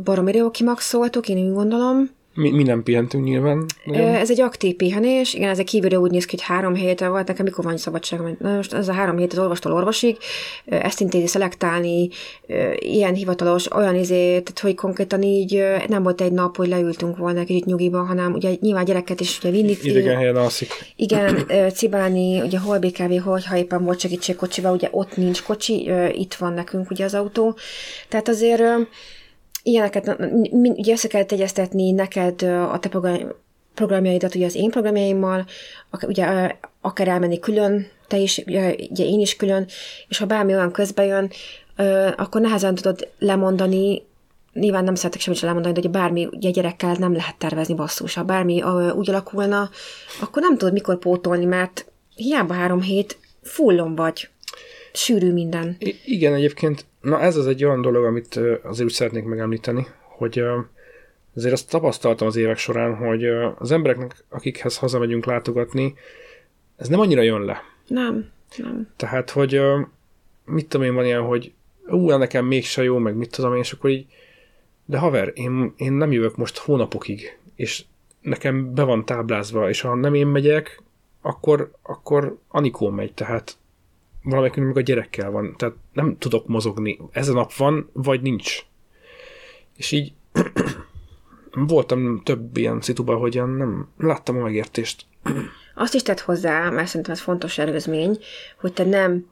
[0.03, 2.09] baromi jó kimaxoltuk, én úgy gondolom.
[2.39, 3.65] Mi, mi nem pihentünk nyilván.
[3.83, 4.15] Nagyon.
[4.15, 7.27] Ez egy aktív pihenés, igen, ez egy kívülről úgy néz ki, hogy három hétre volt,
[7.27, 10.17] nekem mikor van szabadság, na most ez a három hét az orvostól orvosig,
[10.65, 12.09] ezt intézi szelektálni,
[12.79, 17.39] ilyen hivatalos, olyan izé, tehát hogy konkrétan így nem volt egy nap, hogy leültünk volna
[17.39, 19.77] egy nyugiban, hanem ugye nyilván gyereket is ugye vinni.
[19.81, 20.71] Idegen helyen alszik.
[20.95, 26.33] Igen, cibálni, ugye hol BKV, hol, ha éppen volt segítségkocsival, ugye ott nincs kocsi, itt
[26.33, 27.57] van nekünk ugye az autó.
[28.07, 28.63] Tehát azért
[29.67, 30.17] ilyeneket,
[30.51, 32.89] ugye össze kell egyeztetni neked a te
[33.73, 35.45] programjaidat ugye az én programjaimmal,
[36.01, 36.51] ugye
[36.81, 39.65] akár elmenni külön, te is, ugye én is külön,
[40.07, 41.31] és ha bármi olyan közbe jön,
[42.15, 44.05] akkor nehezen tudod lemondani,
[44.53, 48.13] nyilván nem szeretek semmit sem lemondani, de hogy bármi ugye gyerekkel nem lehet tervezni basszus.
[48.13, 48.63] Ha bármi
[48.95, 49.69] úgy alakulna,
[50.21, 54.29] akkor nem tudod mikor pótolni, mert hiába három hét fullon vagy.
[54.97, 55.75] Sűrű minden.
[55.79, 60.43] I- igen, egyébként Na ez az egy olyan dolog, amit azért úgy szeretnék megemlíteni, hogy
[61.35, 63.25] azért azt tapasztaltam az évek során, hogy
[63.57, 65.95] az embereknek, akikhez hazamegyünk látogatni,
[66.75, 67.63] ez nem annyira jön le.
[67.87, 68.87] Nem, nem.
[68.95, 69.61] Tehát, hogy
[70.45, 71.53] mit tudom én, van ilyen, hogy
[71.85, 74.05] ú, nekem mégse jó, meg mit tudom én, és akkor így,
[74.85, 77.83] de haver, én, én nem jövök most hónapokig, és
[78.21, 80.81] nekem be van táblázva, és ha nem én megyek,
[81.21, 83.57] akkor, akkor Anikó megy, tehát
[84.29, 86.99] valamelyikünk meg a gyerekkel van, tehát nem tudok mozogni.
[87.11, 88.65] Ez a nap van, vagy nincs.
[89.75, 90.13] És így
[91.51, 95.05] voltam több ilyen szituban, hogy nem láttam a megértést.
[95.75, 98.17] Azt is tett hozzá, mert szerintem ez fontos előzmény,
[98.59, 99.25] hogy te nem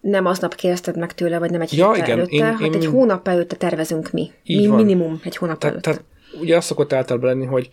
[0.00, 2.86] nem aznap kérdezted meg tőle, vagy nem egy ja, igen, előtte, én, hát én, egy
[2.86, 4.30] hónap előtte tervezünk mi.
[4.44, 4.76] mi van.
[4.76, 5.90] minimum egy hónap Te, előtte.
[5.90, 6.04] Tehát
[6.40, 7.70] ugye azt szokott általában lenni, hogy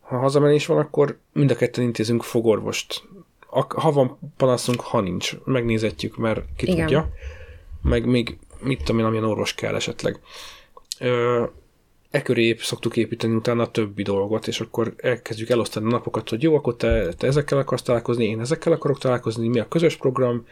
[0.00, 3.02] ha hazamenés van, akkor mind a ketten intézünk fogorvost
[3.68, 6.78] ha van panaszunk, ha nincs, megnézetjük, mert ki Igen.
[6.78, 7.08] tudja.
[7.82, 10.20] Meg még mit tudom én, amilyen orvos kell esetleg.
[11.00, 11.44] Ö,
[12.10, 16.42] e köré szoktuk építeni utána a többi dolgot, és akkor elkezdjük elosztani a napokat, hogy
[16.42, 20.46] jó, akkor te, te ezekkel akarsz találkozni, én ezekkel akarok találkozni, mi a közös program,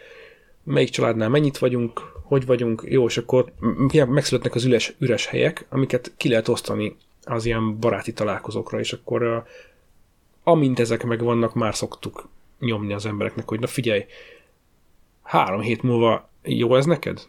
[0.65, 3.53] melyik családnál mennyit vagyunk, hogy vagyunk, jó, és akkor
[3.91, 9.45] megszületnek az üres, üres helyek, amiket ki lehet osztani az ilyen baráti találkozókra, és akkor
[10.43, 12.29] amint ezek megvannak, már szoktuk
[12.65, 14.05] nyomni az embereknek, hogy na figyelj,
[15.23, 17.23] három hét múlva jó ez neked?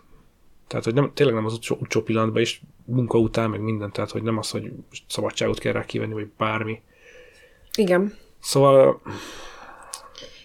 [0.68, 4.24] Tehát, hogy nem, tényleg nem az utcsó pillanatban, és munka után, meg minden, tehát, hogy
[4.24, 4.72] nem az, hogy
[5.08, 6.82] szabadságot kell rá kivenni, vagy bármi.
[7.76, 8.18] Igen.
[8.40, 9.02] Szóval...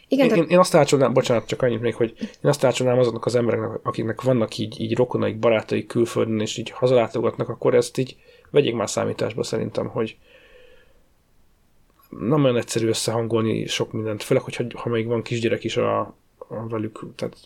[0.08, 2.98] Igen, én, tehát- én, én azt ácsolnám, bocsánat, csak annyit még, hogy én azt ácsolnám
[2.98, 7.98] azoknak az embereknek, akiknek vannak így, így rokonaik, barátaik külföldön, és így hazalátogatnak, akkor ezt
[7.98, 8.16] így
[8.50, 10.16] vegyék már számításba szerintem, hogy
[12.18, 16.00] nem olyan egyszerű összehangolni sok mindent, főleg, hogyha, ha még van kisgyerek is a,
[16.38, 17.36] a velük, tehát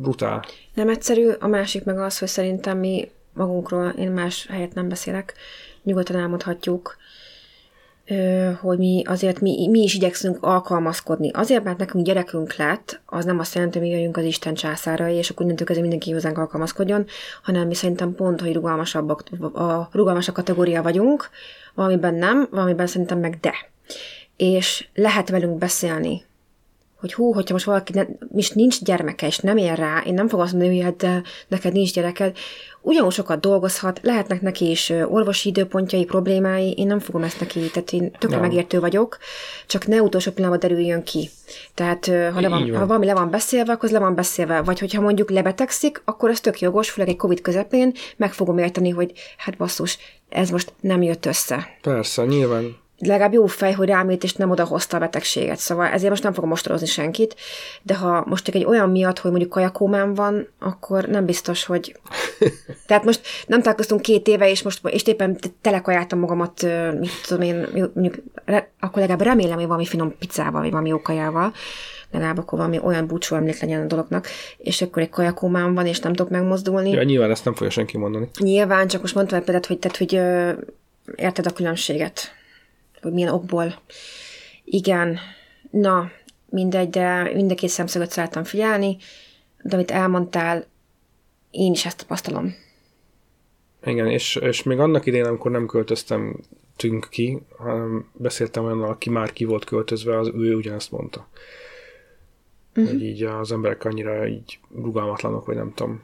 [0.00, 0.44] brutál.
[0.74, 5.34] Nem egyszerű, a másik meg az, hogy szerintem mi magunkról, én más helyet nem beszélek,
[5.82, 6.96] nyugodtan elmondhatjuk,
[8.60, 11.30] hogy mi azért mi, mi is igyekszünk alkalmazkodni.
[11.30, 15.14] Azért, mert nekünk gyerekünk lett, az nem azt jelenti, hogy mi jöjjünk az Isten császárai,
[15.14, 17.06] és akkor innentől kezdve mindenki hozzánk alkalmazkodjon,
[17.42, 19.22] hanem mi szerintem pont, hogy rugalmasabbak,
[19.54, 21.28] a rugalmasabb kategória vagyunk,
[21.74, 23.54] valamiben nem, valamiben szerintem meg de.
[24.36, 26.26] És lehet velünk beszélni,
[27.00, 30.28] hogy hú, hogyha most valaki ne, most nincs gyermeke, és nem ér rá, én nem
[30.28, 32.36] fogom azt mondani, hogy hát de neked nincs gyereked,
[32.80, 37.92] ugyanúgy sokat dolgozhat, lehetnek neki is orvosi időpontjai, problémái, én nem fogom ezt neki, tehát
[37.92, 38.40] én tökre Nem.
[38.40, 39.18] megértő vagyok,
[39.66, 41.30] csak ne utolsó pillanatban derüljön ki.
[41.74, 42.74] Tehát ha, le van.
[42.76, 44.62] ha valami le van beszélve, akkor az le van beszélve.
[44.62, 48.90] Vagy hogyha mondjuk lebetegszik, akkor ez tök jogos, főleg egy Covid közepén, meg fogom érteni,
[48.90, 49.98] hogy hát basszus,
[50.28, 52.76] ez most nem jött össze Persze, nyilván.
[52.98, 55.58] Legalább jó fej, hogy rám írt, és nem odahozta a betegséget.
[55.58, 57.36] Szóval ezért most nem fogom mostorozni senkit,
[57.82, 62.00] de ha most csak egy olyan miatt, hogy mondjuk kajakómám van, akkor nem biztos, hogy...
[62.86, 66.62] Tehát most nem találkoztunk két éve, és most és éppen telekajáltam magamat,
[66.98, 71.00] mit tudom én, mondjuk, re, akkor legalább remélem, hogy valami finom pizzával, vagy valami jó
[71.00, 71.52] kajával,
[72.10, 74.26] legalább akkor valami olyan búcsú emlék legyen a dolognak,
[74.58, 76.90] és akkor egy kajakómám van, és nem tudok megmozdulni.
[76.90, 78.28] Ja, nyilván ezt nem fogja senki mondani.
[78.38, 80.12] Nyilván, csak most mondtam egy példát, hogy, tehát, hogy
[81.16, 82.36] érted a különbséget,
[83.02, 83.74] hogy milyen okból.
[84.64, 85.18] Igen,
[85.70, 86.10] na,
[86.48, 88.96] mindegy, de mind a két szemszögöt szeretem figyelni,
[89.62, 90.66] de amit elmondtál,
[91.50, 92.54] én is ezt tapasztalom.
[93.84, 96.40] Igen, és, és még annak idején, amikor nem költöztem
[96.76, 101.28] tünk ki, hanem beszéltem olyannal, aki már ki volt költözve, az ő ugyanezt mondta.
[102.76, 102.92] Uh-huh.
[102.92, 106.02] Hogy így az emberek annyira így rugalmatlanok, vagy nem tudom.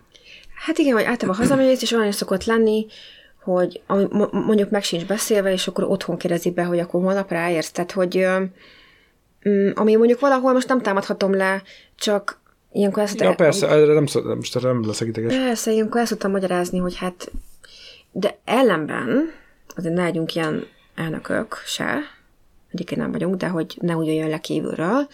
[0.54, 2.86] Hát igen, hogy általában hazamész, és olyan szokott lenni,
[3.44, 3.82] hogy
[4.30, 7.70] mondjuk meg sincs beszélve, és akkor otthon kérdezik be, hogy akkor holnap ráérsz.
[7.70, 8.26] Tehát, hogy
[9.48, 11.62] mm, ami mondjuk valahol most nem támadhatom le,
[11.96, 12.40] csak
[12.72, 15.36] ilyenkor ezt Ja, persze, erre nem, szó, most erre nem leszek ideges.
[15.36, 17.32] Persze, ilyenkor ezt tudtam magyarázni, hogy hát,
[18.12, 19.32] de ellenben,
[19.76, 21.98] azért ne legyünk ilyen elnökök se,
[22.72, 25.06] egyébként nem vagyunk, de hogy ne úgy jöjjön le kívülről.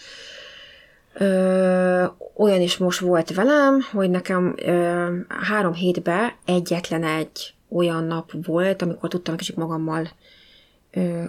[1.13, 8.31] Ö, olyan is most volt velem, hogy nekem ö, három hétben egyetlen egy olyan nap
[8.45, 10.09] volt, amikor tudtam kicsit magammal
[10.91, 11.23] ö,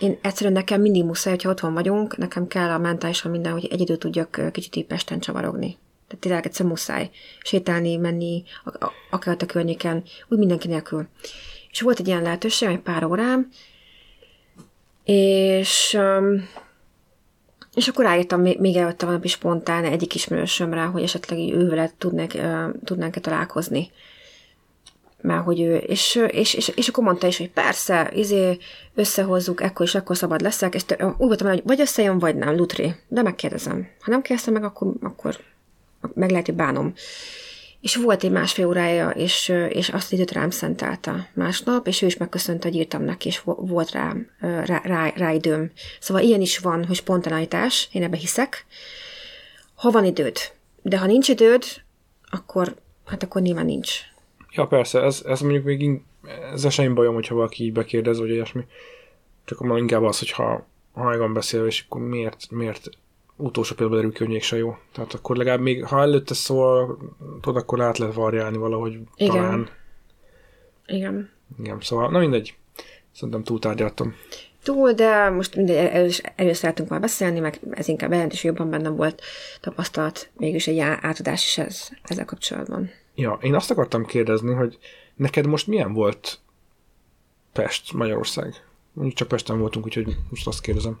[0.00, 3.98] én egyszerűen nekem mindig muszáj, hogyha otthon vagyunk, nekem kell a mentálisan minden, hogy egyedül
[3.98, 5.78] tudjak ö, kicsit így Pesten csavarogni.
[6.08, 7.10] Tehát tényleg egyszer muszáj
[7.42, 8.44] sétálni, menni,
[9.10, 11.06] akár a környéken, úgy mindenki nélkül.
[11.70, 13.48] És volt egy ilyen lehetőség, egy pár órám,
[15.04, 15.98] és,
[17.74, 22.32] és akkor ráírtam még, előtte valami spontán egyik ismerősömre, hogy esetleg így ővele tudnánk,
[22.84, 23.90] tudnánk-e találkozni.
[25.26, 28.58] Mert hogy ő, és, és, és, és akkor mondta is, hogy persze, izé,
[28.94, 32.94] összehozzuk, ekkor és akkor szabad leszek, és úgy voltam, hogy vagy összejön, vagy nem, Lutri,
[33.08, 33.88] de megkérdezem.
[34.00, 35.38] Ha nem kérdezem meg, akkor, akkor
[36.14, 36.94] meg lehet, hogy bánom.
[37.80, 42.06] És volt egy másfél órája, és, és azt az időt rám szentelte másnap, és ő
[42.06, 45.70] is megköszönte, hogy írtam neki, és vo- volt rá, ö, rá, rá, rá időm.
[46.00, 48.66] Szóval ilyen is van, hogy spontaneitás, én ebbe hiszek,
[49.74, 50.36] ha van időd.
[50.82, 51.64] De ha nincs időd,
[52.30, 54.14] akkor, hát akkor nyilván nincs.
[54.56, 56.04] Ja, persze, ez, ez mondjuk még in,
[56.52, 58.64] ez semmi bajom, hogyha valaki így bekérdez, vagy ilyesmi.
[59.44, 62.88] Csak már inkább az, hogyha ha meg van beszélve, és akkor miért, miért
[63.36, 64.76] utolsó pillanatban derül ki, hogy mégse jó.
[64.92, 66.98] Tehát akkor legalább még, ha előtte szól,
[67.40, 69.34] tudod, akkor át lehet variálni valahogy Igen.
[69.34, 69.68] talán.
[70.86, 71.30] Igen.
[71.58, 72.56] Igen, szóval, na mindegy.
[73.12, 74.14] Szerintem túltárgyaltam.
[74.62, 78.96] Túl, de most mindegy, erről is szeretünk már beszélni, meg ez inkább bejelentés, jobban bennem
[78.96, 79.22] volt
[79.60, 82.90] tapasztalat, mégis egy átadás is ez, ezzel kapcsolatban.
[83.18, 84.78] Ja, én azt akartam kérdezni, hogy
[85.14, 86.38] neked most milyen volt
[87.52, 88.54] Pest, Magyarország?
[88.92, 91.00] Mondjuk csak Pesten voltunk, úgyhogy most azt kérdezem.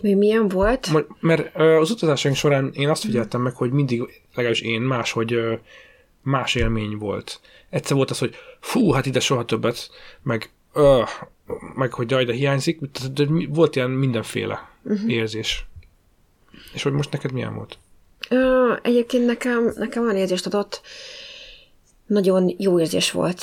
[0.00, 0.88] Mi milyen volt?
[1.20, 5.54] Mert az utazásaink során én azt figyeltem meg, hogy mindig, legalábbis én máshogy ö,
[6.22, 7.40] más élmény volt.
[7.70, 9.90] Egyszer volt az, hogy fú, hát ide soha többet,
[10.22, 11.02] meg, ö,
[11.74, 12.80] meg hogy jaj, de hiányzik,
[13.12, 15.10] de- volt ilyen mindenféle uh-huh.
[15.10, 15.66] érzés.
[16.72, 17.78] És hogy most neked milyen volt?
[18.30, 20.80] Ö, egyébként nekem, nekem olyan érzést adott,
[22.06, 23.42] nagyon jó érzés volt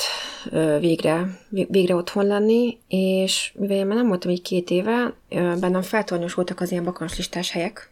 [0.50, 5.14] ö, végre, vég- végre otthon lenni, és mivel én már nem voltam így két éve,
[5.28, 7.90] ö, bennem feltornyosultak az ilyen bakancslistás helyek,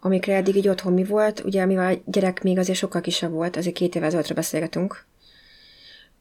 [0.00, 3.56] amikre eddig így otthon mi volt, ugye mivel a gyerek még azért sokkal kisebb volt,
[3.56, 5.04] azért két éve ezelőttre beszélgetünk.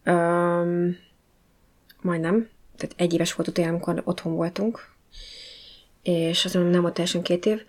[0.03, 0.97] Öm,
[2.01, 4.93] majdnem, tehát egy éves volt utána, amikor otthon voltunk,
[6.03, 7.61] és azon nem volt teljesen két év,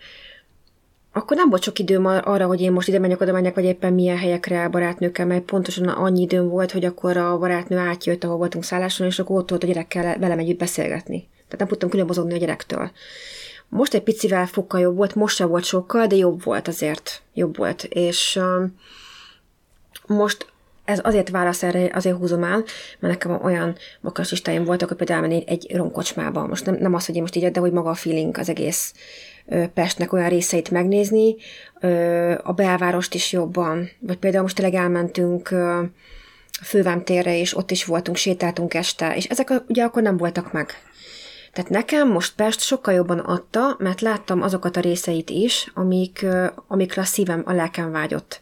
[1.17, 3.93] akkor nem volt sok időm arra, hogy én most ide menjek, oda menjek, vagy éppen
[3.93, 8.63] milyen helyekre barátnőkkel, mert pontosan annyi időm volt, hogy akkor a barátnő átjött, ahol voltunk
[8.63, 11.27] szálláson, és akkor ott volt a gyerekkel velem együtt beszélgetni.
[11.35, 12.91] Tehát nem tudtam különbözogni a gyerektől.
[13.69, 17.21] Most egy picivel fokkal jobb volt, most sem volt sokkal, de jobb volt azért.
[17.33, 17.83] Jobb volt.
[17.83, 18.75] És um,
[20.05, 20.47] most
[20.85, 22.63] ez azért válasz erre, azért húzom el,
[22.99, 26.47] mert nekem olyan makas listáim voltak, hogy például elmenni egy romkocsmába.
[26.47, 28.93] Most nem, nem az, hogy én most így, de hogy maga a feeling az egész
[29.73, 31.35] Pestnek olyan részeit megnézni,
[32.43, 35.89] a belvárost is jobban, vagy például most tényleg elmentünk a
[36.63, 40.73] Fővám térre, és ott is voltunk, sétáltunk este, és ezek ugye akkor nem voltak meg.
[41.53, 46.25] Tehát nekem most Pest sokkal jobban adta, mert láttam azokat a részeit is, amik,
[46.67, 48.41] amikre a szívem, a lelkem vágyott.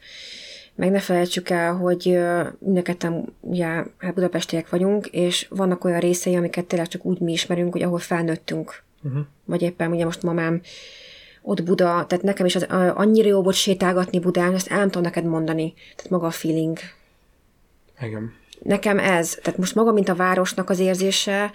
[0.75, 2.19] Meg ne felejtsük el, hogy
[2.59, 3.65] mindenketten ugye
[3.97, 7.99] hát budapestiek vagyunk, és vannak olyan részei, amiket tényleg csak úgy mi ismerünk, hogy ahol
[7.99, 8.83] felnőttünk.
[9.05, 9.25] Uh-huh.
[9.45, 10.61] Vagy éppen ugye most mamám
[11.41, 15.03] ott Buda, tehát nekem is az, annyira jó volt sétálgatni Budán, ezt el nem tudom
[15.03, 15.73] neked mondani.
[15.95, 16.77] Tehát maga a feeling.
[18.01, 18.33] Igen.
[18.59, 21.51] Nekem ez, tehát most maga, mint a városnak az érzése,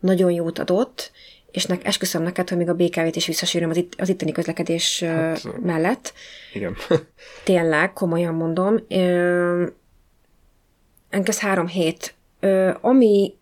[0.00, 1.12] nagyon jót adott,
[1.50, 5.02] és nek, esküszöm neked, hogy még a BKV-t is visszasírom az, itt, az itteni közlekedés
[5.02, 6.12] hát, mellett.
[6.52, 6.76] Igen.
[7.44, 8.76] Tényleg, komolyan mondom.
[11.08, 12.14] Engesz három hét.
[12.40, 13.34] Ö, ami,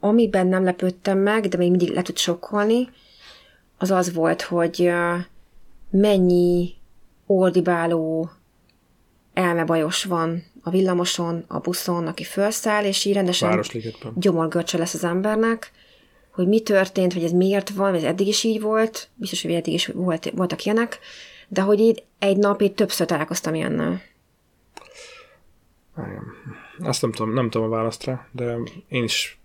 [0.00, 2.88] amiben nem lepődtem meg, de még mindig le tud sokkolni,
[3.78, 4.92] az az volt, hogy
[5.90, 6.74] mennyi
[7.26, 8.30] ordibáló
[9.32, 13.64] elmebajos van a villamoson, a buszon, aki felszáll, és így rendesen
[14.14, 15.72] gyomorgörcse lesz az embernek,
[16.30, 19.74] hogy mi történt, hogy ez miért van, ez eddig is így volt, biztos, hogy eddig
[19.74, 20.98] is volt, voltak ilyenek,
[21.48, 24.02] de hogy így egy nap így többször találkoztam ilyennel.
[26.78, 28.56] Azt nem tudom, nem tudom a választ rá, de
[28.88, 29.39] én is.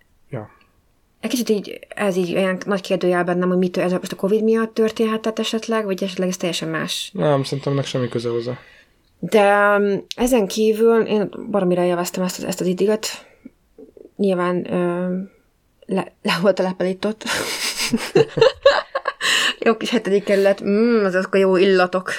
[1.26, 4.44] Egy kicsit így, ez így olyan nagy kérdőjel bennem, hogy mitől, ez most a Covid
[4.44, 7.10] miatt történhetett esetleg, vagy esetleg ez teljesen más?
[7.14, 8.60] Nem, szerintem meg semmi köze hozzá.
[9.20, 13.26] De um, ezen kívül én baromira élveztem ezt, ezt az időt.
[14.18, 15.16] Nyilván ö,
[15.86, 17.24] le, le volt a lepelított.
[19.66, 22.12] jó kis hetedik kerület, mm, az azok a jó illatok.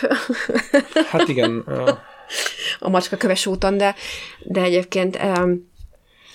[1.11, 1.59] hát igen.
[2.79, 3.95] A macska köves úton, de,
[4.45, 5.75] de egyébként um,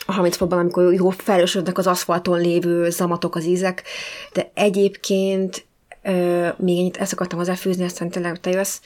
[0.05, 3.83] a 30 fokban, amikor jó felősödnek az aszfalton lévő zamatok, az ízek,
[4.33, 5.65] de egyébként
[6.03, 8.79] uh, még ennyit ezt akartam hozzáfűzni, aztán tényleg te jössz,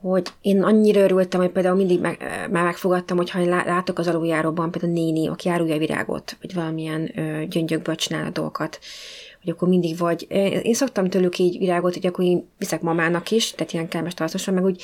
[0.00, 4.70] hogy én annyira örültem, hogy például mindig meg, már megfogadtam, hogy ha látok az aluljáróban
[4.70, 8.78] például néni, aki árulja virágot, vagy valamilyen ö, gyöngyökből csinál a dolgokat,
[9.42, 10.26] hogy akkor mindig vagy,
[10.62, 14.54] én szoktam tőlük így virágot, hogy akkor én viszek mamának is, tehát ilyen kelmes tartósan,
[14.54, 14.82] meg úgy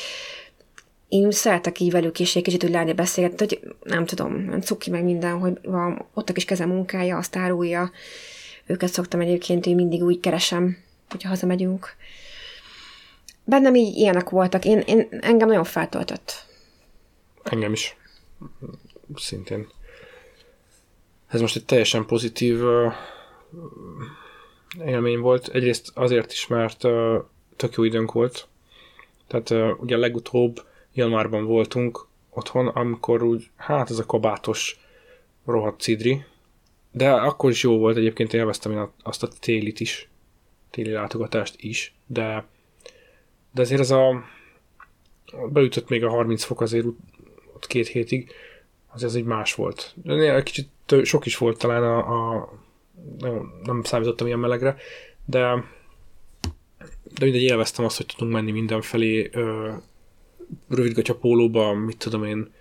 [1.10, 5.04] én szeretek így velük is egy kicsit úgy látni beszélgetni, hogy nem tudom, cuki meg
[5.04, 7.90] minden, hogy van, ott a kis keze munkája, azt árulja.
[8.66, 10.76] Őket szoktam egyébként, hogy mindig úgy keresem,
[11.08, 11.96] hogyha hazamegyünk
[13.50, 14.64] bennem így ilyenek voltak.
[14.64, 16.46] Én, én engem nagyon feltöltött.
[17.42, 17.96] Engem is.
[19.14, 19.68] Szintén.
[21.26, 22.92] Ez most egy teljesen pozitív uh,
[24.86, 25.48] élmény volt.
[25.48, 27.24] Egyrészt azért is, mert uh,
[27.56, 28.48] tök jó időnk volt.
[29.26, 34.80] Tehát uh, ugye legutóbb januárban voltunk otthon, amikor úgy, hát ez a kabátos
[35.44, 36.24] rohadt cidri,
[36.92, 40.08] de akkor is jó volt, egyébként élveztem én azt a télit is,
[40.70, 42.44] téli látogatást is, de
[43.52, 44.24] de azért ez a
[45.48, 46.86] beütött még a 30 fok azért
[47.54, 48.30] ott két hétig,
[48.88, 49.94] az ez egy más volt.
[50.02, 50.68] De kicsit
[51.02, 52.52] sok is volt talán a, a
[53.18, 54.76] nem, nem számítottam ilyen melegre,
[55.24, 55.64] de
[57.14, 59.30] de mindegy, élveztem azt, hogy tudunk menni mindenfelé
[60.68, 62.52] rövidgatya pólóba, mit tudom én,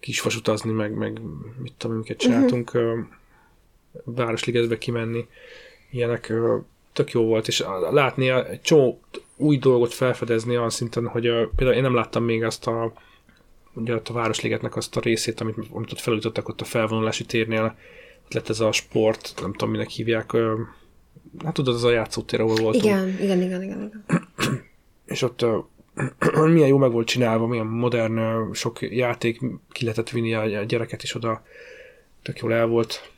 [0.00, 1.20] kisvasutazni, meg, meg
[1.62, 2.98] mit tudom, miket csináltunk, uh-huh.
[4.04, 5.26] Városligetbe kimenni,
[5.90, 6.32] ilyenek
[6.92, 9.00] tök jó volt, és látni egy csomó
[9.36, 12.92] új dolgot felfedezni olyan szinten, hogy a, például én nem láttam még azt a
[13.74, 17.76] ugye a Városligetnek azt a részét, amit, amit ott felújítottak ott a felvonulási térnél,
[18.24, 20.32] ott lett ez a sport, nem tudom, minek hívják,
[21.44, 22.84] hát tudod, az a játszótér, ahol voltunk.
[22.84, 23.92] Igen, igen, igen, igen.
[24.06, 24.28] igen.
[25.04, 25.46] És ott
[26.52, 31.14] milyen jó meg volt csinálva, milyen modern, sok játék, ki lehetett vinni a gyereket is
[31.14, 31.42] oda,
[32.22, 33.12] tök jól el volt.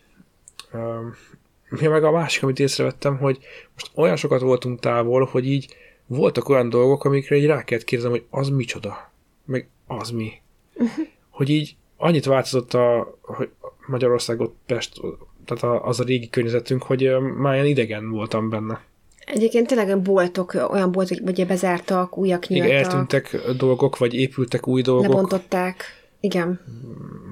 [1.69, 3.39] Mi meg a másik, amit észrevettem, hogy
[3.75, 5.77] most olyan sokat voltunk távol, hogy így
[6.07, 9.13] voltak olyan dolgok, amikre egy rá kellett kérdezem, hogy az micsoda,
[9.45, 10.33] meg az mi.
[11.31, 13.51] Hogy így annyit változott a, hogy
[13.87, 15.01] Magyarországot, Pest,
[15.45, 18.85] tehát az a régi környezetünk, hogy már ilyen idegen voltam benne.
[19.27, 22.69] Egyébként tényleg boltok, olyan boltok, vagy bezártak, újak nyíltak.
[22.69, 25.07] Igen, eltűntek dolgok, vagy épültek új dolgok.
[25.07, 25.85] Lebontották.
[26.21, 26.61] Igen.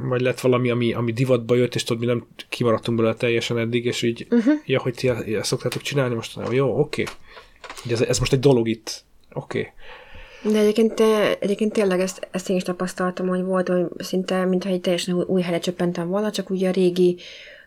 [0.08, 3.84] Vagy lett valami, ami, ami divatba jött, és tudod, mi nem kimaradtunk belőle teljesen eddig,
[3.84, 4.54] és így, uh-huh.
[4.64, 7.02] ja, hogy ti ezt szoktátok csinálni most, jó, oké.
[7.02, 7.92] Okay.
[7.92, 9.04] Ez, ez most egy dolog itt.
[9.32, 9.58] Oké.
[9.58, 10.52] Okay.
[10.52, 11.00] De egyébként,
[11.40, 15.24] egyébként tényleg ezt, ezt én is tapasztaltam, hogy volt, hogy szinte, mintha egy teljesen új,
[15.26, 17.16] új helyre csöppentem volna, csak ugye a régi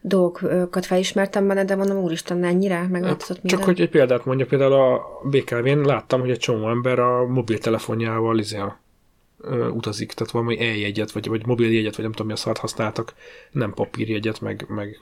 [0.02, 3.60] dolgokat felismertem benne, de mondom, úristen, ennyire megváltozott minden.
[3.60, 8.40] Csak hogy egy példát mondja, például a BKV-n láttam, hogy egy csomó ember a mobiltelefonjával
[8.40, 8.80] izé a,
[9.42, 13.14] ö, utazik, tehát valami eljegyet, vagy, vagy mobiljegyet, vagy nem tudom mi a szart használtak,
[13.52, 15.02] nem papírjegyet, meg, meg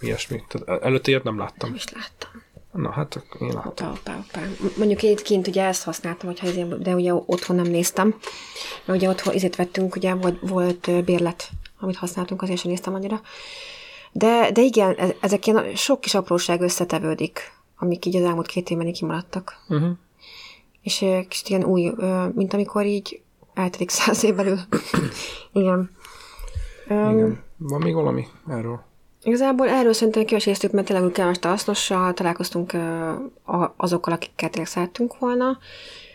[0.00, 0.42] ilyesmi.
[0.48, 1.68] Tehát előtte ilyet nem láttam.
[1.68, 2.46] Nem is láttam.
[2.72, 3.88] Na hát, én láttam.
[3.88, 4.46] Hoppá, hoppá,
[4.76, 8.14] Mondjuk én itt kint ugye ezt használtam, hogyha ezért, de ugye otthon nem néztem.
[8.84, 13.20] Mert ugye otthon ezért vettünk, ugye volt, volt bérlet, amit használtunk, azért sem néztem annyira.
[14.12, 18.70] De, de igen, e, ezek ilyen sok kis apróság összetevődik, amik így az elmúlt két
[18.70, 19.56] évben kimaradtak.
[19.68, 19.90] Uh-huh.
[20.82, 21.92] És kicsit ilyen új,
[22.34, 23.20] mint amikor így
[23.54, 24.58] eltelik száz év belül.
[25.52, 25.90] igen.
[26.86, 27.42] igen.
[27.56, 28.86] Van még valami erről?
[29.22, 32.72] Igazából erről szerintem kiveséztük, mert tényleg kellemes hasznossal, találkoztunk
[33.76, 35.58] azokkal, akikkel tényleg szerettünk volna.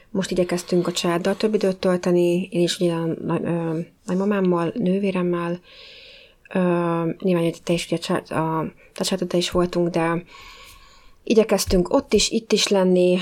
[0.09, 3.07] Most igyekeztünk a családdal több időt tölteni, én is ugye a
[4.05, 5.59] nagymamámmal, nővéremmel,
[7.19, 7.97] nyilván te is ugye
[8.35, 10.23] a családod is voltunk, de
[11.23, 13.17] igyekeztünk ott is, itt is lenni,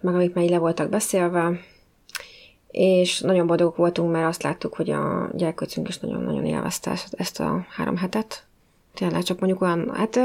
[0.00, 1.60] meg amik már le voltak beszélve,
[2.70, 7.66] és nagyon boldogok voltunk, mert azt láttuk, hogy a gyerkőcünk is nagyon-nagyon élvezte ezt a
[7.70, 8.46] három hetet,
[8.94, 10.18] tényleg csak mondjuk olyan, hát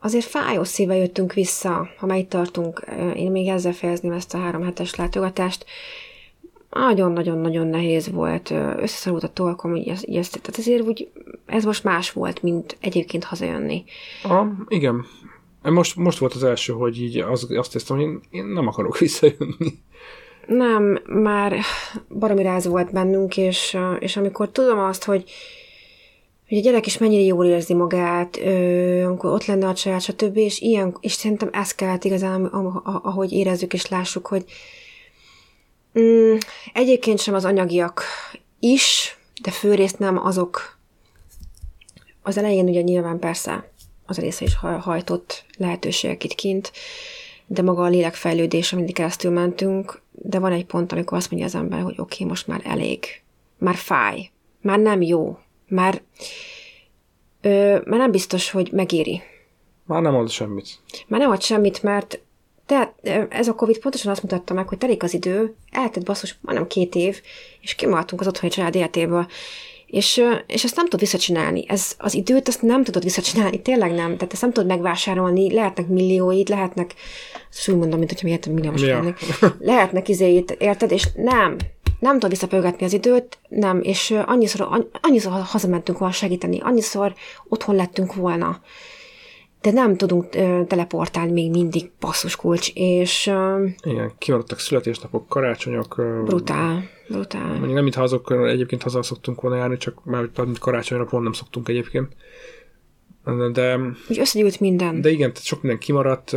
[0.00, 2.86] azért fájó szíve jöttünk vissza, ha már itt tartunk.
[3.14, 5.64] Én még ezzel fejezném ezt a három hetes látogatást.
[6.72, 11.08] Nagyon-nagyon-nagyon nehéz volt, összeszorult a tolkom, így ezt, így ezt, tehát azért úgy,
[11.46, 13.84] ez most más volt, mint egyébként hazajönni.
[14.22, 15.04] Ah, igen.
[15.62, 18.98] Most, most volt az első, hogy így az, azt értem, hogy én, én nem akarok
[19.06, 19.78] visszajönni.
[20.46, 21.58] Nem, már
[22.18, 25.24] baromi ráz volt bennünk, és, és amikor tudom azt, hogy
[26.48, 30.36] hogy a gyerek is mennyire jól érzi magát, ö, amikor ott lenne a család, stb.
[30.36, 32.44] És, ilyen, és szerintem ez kellett igazán,
[32.84, 34.44] ahogy érezzük és lássuk, hogy
[35.98, 36.21] mm,
[36.72, 38.02] egyébként sem az anyagiak
[38.58, 40.78] is, de főrészt nem azok.
[42.22, 43.70] Az elején ugye nyilván persze
[44.06, 46.72] az a része is hajtott lehetőségek itt kint,
[47.46, 51.54] de maga a lélekfejlődés, mindig keresztül mentünk, de van egy pont, amikor azt mondja az
[51.54, 53.22] ember, hogy oké, okay, most már elég,
[53.58, 56.02] már fáj, már nem jó, már,
[57.40, 59.22] ö, már nem biztos, hogy megéri.
[59.84, 60.78] Már nem ad semmit.
[61.06, 62.20] Már nem ad semmit, mert
[62.72, 62.94] de
[63.28, 66.94] ez a Covid pontosan azt mutatta meg, hogy telik az idő, eltett basszus, majdnem két
[66.94, 67.20] év,
[67.60, 69.26] és kimaradtunk az otthoni család életéből.
[69.86, 71.64] És, és ezt nem tudod visszacsinálni.
[71.68, 74.16] Ez, az időt azt nem tudod visszacsinálni, tényleg nem.
[74.16, 76.94] Tehát ezt nem tudod megvásárolni, lehetnek millióid, lehetnek,
[77.50, 78.96] ezt úgy mondom, mint hogyha miért milliómos ja.
[78.96, 79.18] lennék.
[79.58, 80.90] Lehetnek izéit, érted?
[80.90, 81.56] És nem,
[81.98, 87.14] nem tudod visszapörgetni az időt, nem, és annyiszor, annyiszor hazamentünk volna segíteni, annyiszor
[87.48, 88.60] otthon lettünk volna,
[89.62, 90.28] de nem tudunk
[90.66, 93.26] teleportálni még mindig basszus kulcs, és...
[93.82, 95.94] Igen, kimaradtak születésnapok, karácsonyok.
[96.24, 97.46] Brutál, brutál.
[97.48, 101.32] Mondjuk nem, mintha azok egyébként haza szoktunk volna járni, csak már mint karácsonyra pont nem
[101.32, 102.12] szoktunk egyébként.
[103.52, 103.76] De...
[104.08, 105.00] Úgy összegyűlt minden.
[105.00, 106.36] De igen, tehát sok minden kimaradt.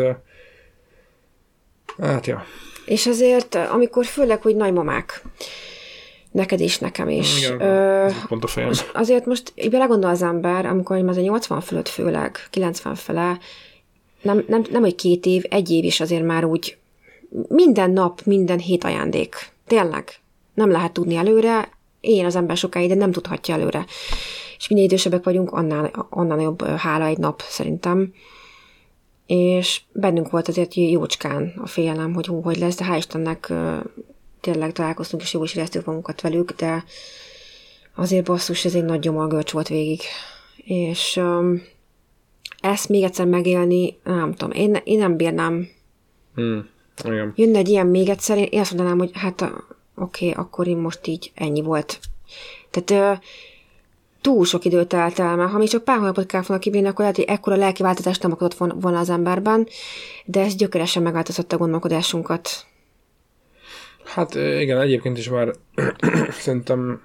[1.97, 2.43] Hát ja.
[2.85, 5.23] És azért, amikor főleg, hogy nagymamák,
[6.35, 7.37] neked is, nekem is.
[7.37, 8.71] Igen, ö, pont a fejem.
[8.93, 13.39] Azért most így belegondol az ember, amikor az a 80 fölött főleg, 90 fele,
[14.21, 16.77] nem, nem, nem, hogy két év, egy év is azért már úgy
[17.47, 19.35] minden nap, minden hét ajándék.
[19.67, 20.09] Tényleg.
[20.53, 21.69] Nem lehet tudni előre,
[21.99, 23.85] én az ember sokáig, de nem tudhatja előre.
[24.57, 28.13] És minél idősebbek vagyunk, annál, annál jobb hála egy nap, szerintem
[29.25, 33.53] és bennünk volt azért jócskán a félelem, hogy hú, hogy lesz, de hál' Istennek
[34.51, 36.83] tényleg találkoztunk, és jól is éreztük magunkat velük, de
[37.95, 40.01] azért basszus, ez egy nagy gyomorgörcs volt végig.
[40.55, 41.61] És um,
[42.61, 45.67] ezt még egyszer megélni, nem tudom, én, én nem bírnám.
[46.35, 46.69] Hmm,
[47.03, 47.33] igen.
[47.35, 51.07] Jönne egy ilyen még egyszer, én azt mondanám, hogy hát oké, okay, akkor én most
[51.07, 51.99] így ennyi volt.
[52.69, 53.23] Tehát uh,
[54.21, 56.99] túl sok időt telt el, mert ha még csak pár hónapot kell volna kivinni, akkor
[56.99, 59.67] lehet, hogy ekkora lelkiváltozást nem akarott volna az emberben,
[60.25, 62.65] de ez gyökeresen megváltoztatta a gondolkodásunkat.
[64.05, 65.53] Hát igen, egyébként is már
[66.43, 67.01] szerintem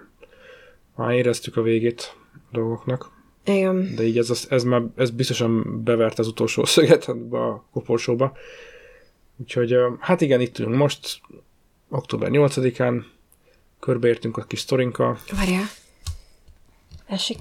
[0.96, 3.10] már éreztük a végét a dolgoknak.
[3.44, 3.94] Igen.
[3.94, 8.36] De így ez, ez, ez már ez biztosan bevert az utolsó szöget a koporsóba.
[9.36, 11.20] Úgyhogy hát igen, itt tudunk most,
[11.88, 13.02] október 8-án,
[13.80, 15.18] körbeértünk a kis sztorinkkal.
[15.32, 15.64] Várjál.
[17.06, 17.38] Esik.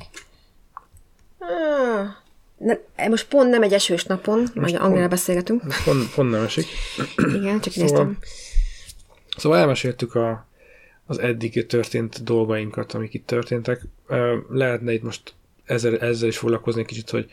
[1.38, 2.08] Ah,
[2.58, 5.64] ne, most pont nem egy esős napon, majd angolra beszélgetünk.
[5.86, 6.66] Pont, pont nem esik.
[7.18, 8.18] Igen, csak szóval, néztem.
[9.40, 10.48] Szóval elmeséltük a,
[11.06, 13.82] az eddig történt dolgainkat, amik itt történtek.
[14.50, 15.34] Lehetne itt most
[15.64, 17.32] ezzel, ezzel is foglalkozni egy kicsit, hogy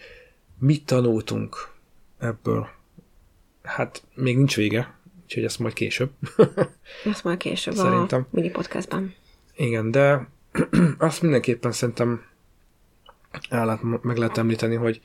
[0.58, 1.72] mit tanultunk
[2.18, 2.68] ebből.
[3.62, 6.10] Hát még nincs vége, úgyhogy ezt majd később.
[7.04, 8.20] Ezt majd később Szerintem.
[8.20, 9.14] a mini podcastban.
[9.56, 10.28] Igen, de
[10.98, 12.24] azt mindenképpen szerintem
[13.48, 15.00] el lehet, meg lehet említeni, hogy,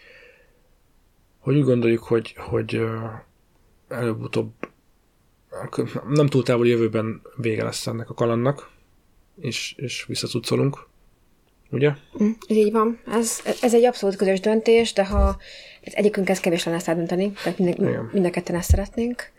[1.39, 2.82] hogy úgy gondoljuk, hogy, hogy
[3.88, 4.54] előbb-utóbb
[6.08, 8.70] nem túl távol jövőben vége lesz ennek a kalandnak,
[9.41, 10.88] és, és visszacucolunk,
[11.72, 11.91] ugye?
[12.24, 12.99] Mm, Ez így van.
[13.08, 15.38] Ez, ez egy abszolút közös döntés, de ha
[15.82, 19.32] ez egyikünk ez kevés lenne ezt eldönteni, tehát minden, mind a ketten ezt szeretnénk.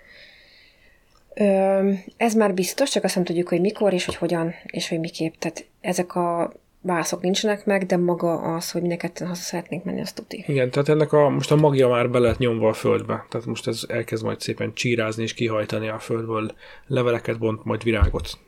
[1.35, 4.99] Ö, ez már biztos, csak azt nem tudjuk, hogy mikor, és hogy hogyan, és hogy
[4.99, 5.35] miképp.
[5.39, 6.53] Tehát ezek a
[6.83, 10.45] válaszok nincsenek meg, de maga az, hogy mind ketten haza szeretnénk menni, azt tuti.
[10.49, 13.67] Igen, tehát ennek a, most a magja már be lett nyomva a földbe, tehát most
[13.67, 16.55] ez elkezd majd szépen csírázni és kihajtani a földből,
[16.87, 18.39] leveleket bont, majd virágot.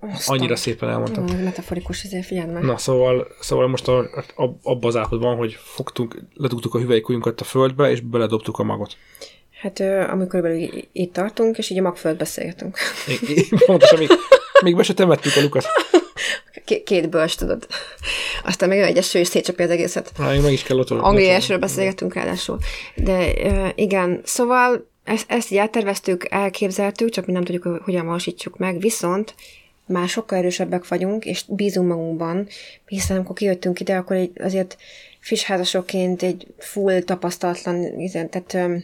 [0.00, 1.24] Azt Annyira szépen elmondtam.
[1.24, 2.62] Ó, metaforikus, ezért figyeld meg.
[2.62, 3.98] Na, szóval, szóval most a,
[4.36, 8.96] a, abban az állapotban, hogy fogtunk, ledugtuk a hüvelykujjunkat a földbe, és beledobtuk a magot.
[9.60, 12.78] Hát amikor körülbelül itt tartunk, és így a magföld beszélgetünk.
[13.08, 14.08] I- I- Pontosan, még,
[14.62, 15.64] még be se temettük a lukat.
[16.84, 17.66] Két bölcs, tudod.
[18.44, 20.12] Aztán meg jön egy eső, és szétcsapja az egészet.
[20.18, 20.90] Hát, meg is kell ott.
[20.90, 22.58] Angliásról beszélgetünk ráadásul.
[22.94, 23.32] De
[23.74, 28.78] igen, szóval ezt, ezt így átterveztük, elképzeltük, csak mi nem tudjuk, hogy hogyan valósítsuk meg,
[28.80, 29.34] viszont
[29.86, 32.48] már sokkal erősebbek vagyunk, és bízunk magunkban,
[32.86, 34.76] hiszen amikor kijöttünk ide, akkor egy, azért
[35.20, 38.82] friss házasokként egy full tapasztalatlan, izen- tehát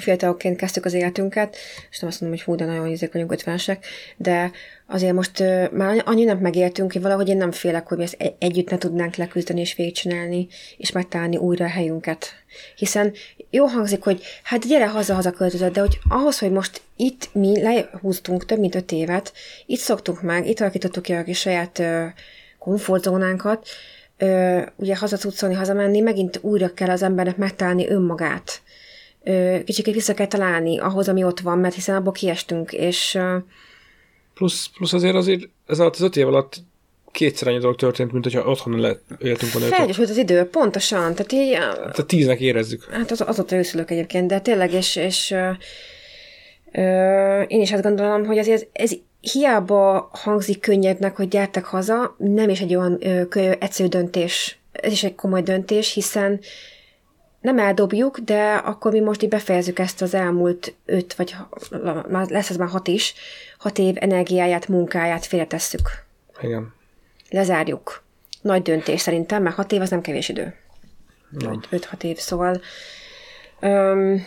[0.00, 1.56] fiatalokként kezdtük az életünket,
[1.90, 3.86] és nem azt mondom, hogy hú, de nagyon izék vagyunk ötvenesek,
[4.16, 4.50] de
[4.86, 8.16] azért most uh, már annyi nem megéltünk, hogy valahogy én nem félek, hogy mi ezt
[8.18, 12.32] egy- együtt ne tudnánk leküzdeni és végigcsinálni, és megtalálni újra a helyünket.
[12.76, 13.12] Hiszen
[13.50, 18.44] jó hangzik, hogy hát gyere haza-haza költözött, de hogy ahhoz, hogy most itt mi lehúztunk
[18.44, 19.32] több mint öt évet,
[19.66, 22.04] itt szoktunk meg, itt alakítottuk ki a kis saját uh,
[22.58, 23.68] komfortzónánkat,
[24.18, 28.60] ö, ugye hazacucolni, hazamenni, megint újra kell az embernek megtalálni önmagát.
[29.64, 33.18] Kicsit vissza kell találni ahhoz, ami ott van, mert hiszen abból kiestünk, és
[34.34, 36.56] Plusz, plusz azért azért ez alatt az öt év alatt
[37.10, 41.32] kétszer annyi dolog történt, mint hogyha otthon le, éltünk volna felgyorsult az idő, pontosan, tehát
[41.32, 42.84] így, Tehát tíznek érezzük.
[42.90, 45.50] hát az, azóta őszülök egyébként, de tényleg, és, és ö,
[46.72, 48.98] ö, én is azt gondolom, hogy azért ez, ez
[49.32, 54.92] hiába hangzik könnyednek, hogy gyertek haza, nem is egy olyan ö, kö- egyszerű döntés, ez
[54.92, 56.40] is egy komoly döntés, hiszen
[57.44, 61.34] nem eldobjuk, de akkor mi most így befejezzük ezt az elmúlt öt, vagy
[62.10, 63.14] lesz ez már hat is,
[63.58, 65.90] hat év energiáját, munkáját félretesszük.
[66.40, 66.74] Igen.
[67.30, 68.02] Lezárjuk.
[68.40, 70.54] Nagy döntés szerintem, mert hat év az nem kevés idő.
[71.30, 71.60] Nem.
[71.70, 72.60] 5-6 év, szóval
[73.60, 74.26] öm,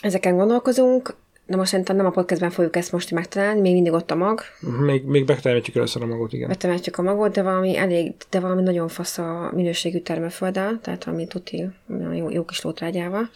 [0.00, 1.16] ezeken gondolkozunk,
[1.52, 4.40] de most szerintem nem a podcastben fogjuk ezt most megtalálni, még mindig ott a mag,
[4.80, 6.48] Még, még betemetjük először a magot, igen.
[6.48, 11.26] betemetjük a magot, de valami elég, de valami nagyon fasz a minőségű termőfölddel, tehát valami
[11.26, 11.68] tuti,
[12.16, 13.30] jó, jó kis lótrágyával.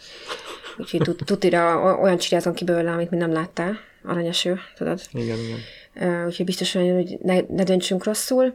[0.77, 5.01] Úgyhogy tut- tutira olyan csirázom ki belőle, amit még nem láttál, aranyeső, tudod.
[5.13, 6.25] Igen, igen.
[6.25, 8.53] Úgyhogy biztosan, hogy ne, ne döntsünk rosszul.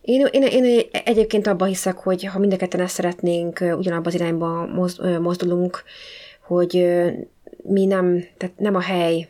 [0.00, 4.14] Én, én, én egyébként abban hiszek, hogy ha mind a ketten ezt szeretnénk, ugyanabban az
[4.14, 4.66] irányba
[5.20, 5.82] mozdulunk,
[6.48, 6.86] hogy
[7.62, 9.28] mi nem, tehát nem a hely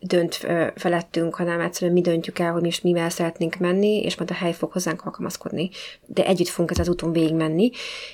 [0.00, 4.30] dönt felettünk, hanem egyszerűen mi döntjük el, hogy mi is mivel szeretnénk menni, és majd
[4.30, 5.70] a hely fog hozzánk alkalmazkodni.
[6.06, 7.70] De együtt fogunk ez az úton végig menni.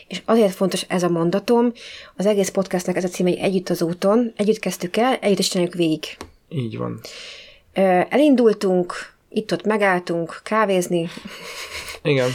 [0.08, 1.72] És azért fontos ez a mondatom,
[2.16, 5.48] az egész podcastnek ez a címe, hogy együtt az úton, együtt kezdtük el, együtt is
[5.48, 6.04] csináljuk végig.
[6.48, 7.00] Így van.
[8.08, 8.94] Elindultunk,
[9.28, 11.08] itt-ott megálltunk kávézni,
[12.02, 12.28] Igen.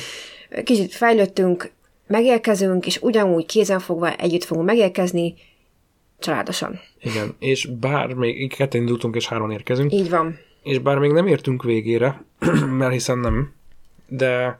[0.64, 1.72] kicsit fejlődtünk,
[2.08, 5.36] megérkezünk, és ugyanúgy kézenfogva együtt fogunk megérkezni,
[6.20, 6.80] családosan.
[7.02, 7.36] Igen.
[7.40, 10.40] És bár még ketten indultunk és hárman érkezünk, Így van.
[10.64, 12.24] és bár még nem értünk végére,
[12.80, 13.54] mert hiszen nem,
[14.08, 14.60] de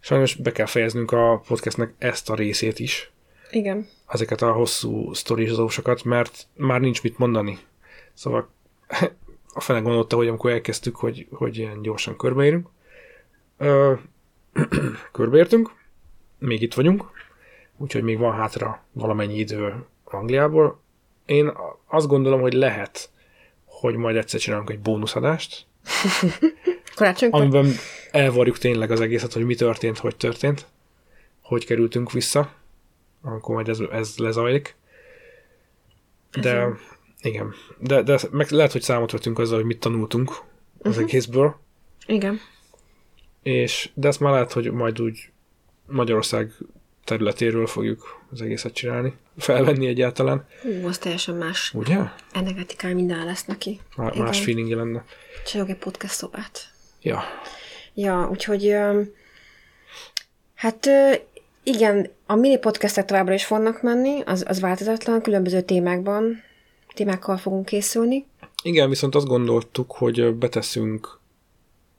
[0.00, 3.10] sajnos be kell fejeznünk a podcastnek ezt a részét is,
[3.50, 3.88] Igen.
[4.08, 7.58] ezeket a hosszú sztorizósokat, mert már nincs mit mondani.
[8.14, 8.48] Szóval
[9.54, 12.68] a fele gondolta, hogy amikor elkezdtük, hogy, hogy ilyen gyorsan körbeérünk.
[13.58, 13.92] Ö,
[15.12, 15.74] körbeértünk,
[16.38, 17.10] még itt vagyunk,
[17.76, 19.84] úgyhogy még van hátra valamennyi idő
[20.14, 20.80] Angliából.
[21.26, 21.52] Én
[21.86, 23.10] azt gondolom, hogy lehet,
[23.64, 25.66] hogy majd egyszer csinálunk egy bónuszadást,
[26.96, 27.40] Karácsonykor?
[27.40, 27.72] amiben
[28.10, 30.66] elvarjuk tényleg az egészet, hogy mi történt, hogy történt,
[31.40, 32.52] hogy kerültünk vissza,
[33.22, 34.76] amikor majd ez, ez lezajlik.
[36.40, 36.68] De
[37.20, 40.30] igen, de, de meg lehet, hogy számot vettünk azzal, hogy mit tanultunk
[40.78, 41.02] az uh-huh.
[41.02, 41.56] egészből,
[42.06, 42.40] Igen.
[43.42, 45.30] és de ezt már lehet, hogy majd úgy
[45.86, 46.52] Magyarország
[47.06, 51.98] területéről fogjuk az egészet csinálni, felvenni egyáltalán, Hú, az teljesen más ugye?
[52.32, 53.80] energetikai minden lesz neki.
[53.96, 54.24] Má- Igen.
[54.26, 55.04] más feelingje lenne.
[55.46, 56.70] Csinálok egy podcast szobát.
[57.02, 57.22] Ja,
[57.98, 58.76] Ja, úgyhogy
[60.54, 60.88] hát
[61.62, 66.42] igen, a mini podcastek továbbra is fognak menni, az, az változatlan, különböző témákban,
[66.94, 68.26] témákkal fogunk készülni.
[68.62, 71.18] Igen, viszont azt gondoltuk, hogy beteszünk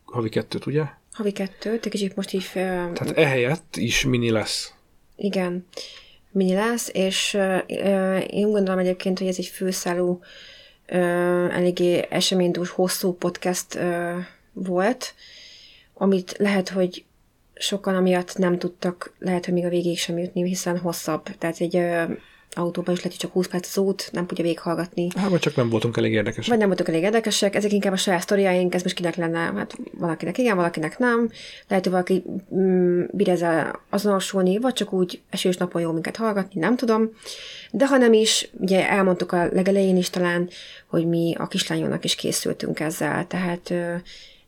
[0.06, 0.84] havi kettőt, ugye?
[1.12, 2.44] Havi kettőt, egy kicsit most így...
[2.44, 2.92] Fel...
[2.94, 4.74] Tehát ehelyett is mini lesz.
[5.18, 5.68] Igen,
[6.32, 10.10] mini lesz, és uh, én gondolom egyébként, hogy ez egy főszálú,
[10.90, 14.16] uh, eléggé eseménydús, hosszú podcast uh,
[14.54, 15.14] volt,
[15.94, 17.06] amit lehet, hogy
[17.54, 21.24] sokan amiatt nem tudtak, lehet, hogy még a végéig sem jutni, hiszen hosszabb.
[21.38, 21.76] Tehát egy
[22.58, 25.08] autóban is lehet, csak 20 perc az út, nem tudja végighallgatni.
[25.16, 26.50] Hát, vagy csak nem voltunk elég érdekesek.
[26.50, 29.78] Vagy nem voltunk elég érdekesek, ezek inkább a saját sztoriaink, ez most kinek lenne, hát
[29.92, 31.30] valakinek igen, valakinek nem.
[31.68, 32.24] Lehet, hogy valaki
[32.56, 37.10] mm, bír ezzel azonosulni, vagy csak úgy esős napon jó minket hallgatni, nem tudom.
[37.72, 40.50] De ha nem is, ugye elmondtuk a legelején is talán,
[40.88, 43.74] hogy mi a kislányónak is készültünk ezzel, tehát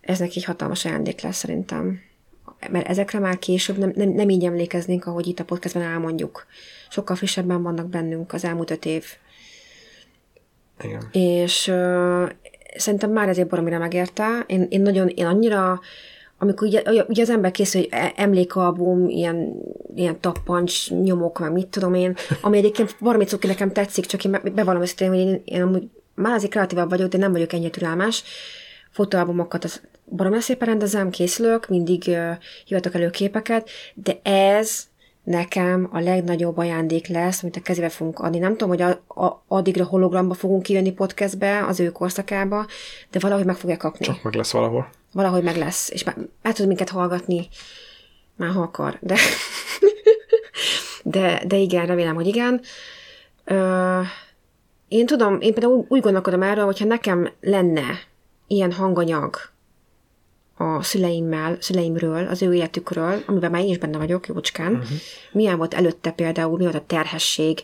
[0.01, 2.08] ez neki egy hatalmas ajándék lesz szerintem.
[2.71, 6.45] Mert ezekre már később nem, nem, nem így emlékeznénk, ahogy itt a podcastben elmondjuk
[6.89, 9.05] sokkal frissebben vannak bennünk az elmúlt öt év.
[10.83, 11.09] Igen.
[11.11, 12.29] És uh,
[12.75, 14.43] szerintem már ezért baromira megérte.
[14.47, 15.81] Én, én nagyon, én annyira,
[16.37, 19.53] amikor ugye, ugye az ember készül, hogy e, emlékalbum, ilyen,
[19.95, 24.39] ilyen tappancs, nyomok, meg mit tudom én, ami egyébként valami cuki nekem tetszik, csak én
[24.53, 28.23] bevallom ezt, hogy én, én amúgy már azért kreatívabb vagyok, de nem vagyok ennyire türelmes.
[28.91, 32.31] Fotóalbumokat az baromi szépen rendezem, készülök, mindig uh,
[32.65, 34.87] hivatok elő képeket, de ez
[35.23, 38.37] nekem a legnagyobb ajándék lesz, amit a kezébe fogunk adni.
[38.37, 38.89] Nem tudom, hogy a,
[39.23, 42.65] a, addigra hologramba fogunk kijönni podcastbe, az ő korszakába,
[43.11, 44.05] de valahogy meg fogja kapni.
[44.05, 44.89] Csak meg lesz valahol.
[45.13, 47.47] Valahogy meg lesz, és már, már tud minket hallgatni,
[48.35, 49.15] már ha akar, de,
[51.03, 52.61] de, de igen, remélem, hogy igen.
[53.45, 53.99] Ö,
[54.87, 57.99] én tudom, én például úgy gondolkodom erről, hogyha nekem lenne
[58.47, 59.35] ilyen hanganyag,
[60.61, 64.73] a szüleimmel, szüleimről, az ő életükről, amiben már én is benne vagyok, jócskán.
[64.73, 64.97] Uh-huh.
[65.31, 67.63] Milyen volt előtte például, mi volt a terhesség.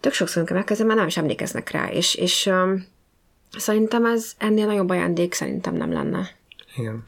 [0.00, 2.86] Tök sokszor, amikor megkezdem, már nem is emlékeznek rá, és, és um,
[3.56, 6.30] szerintem ez ennél nagyobb ajándék szerintem nem lenne.
[6.76, 7.04] Igen.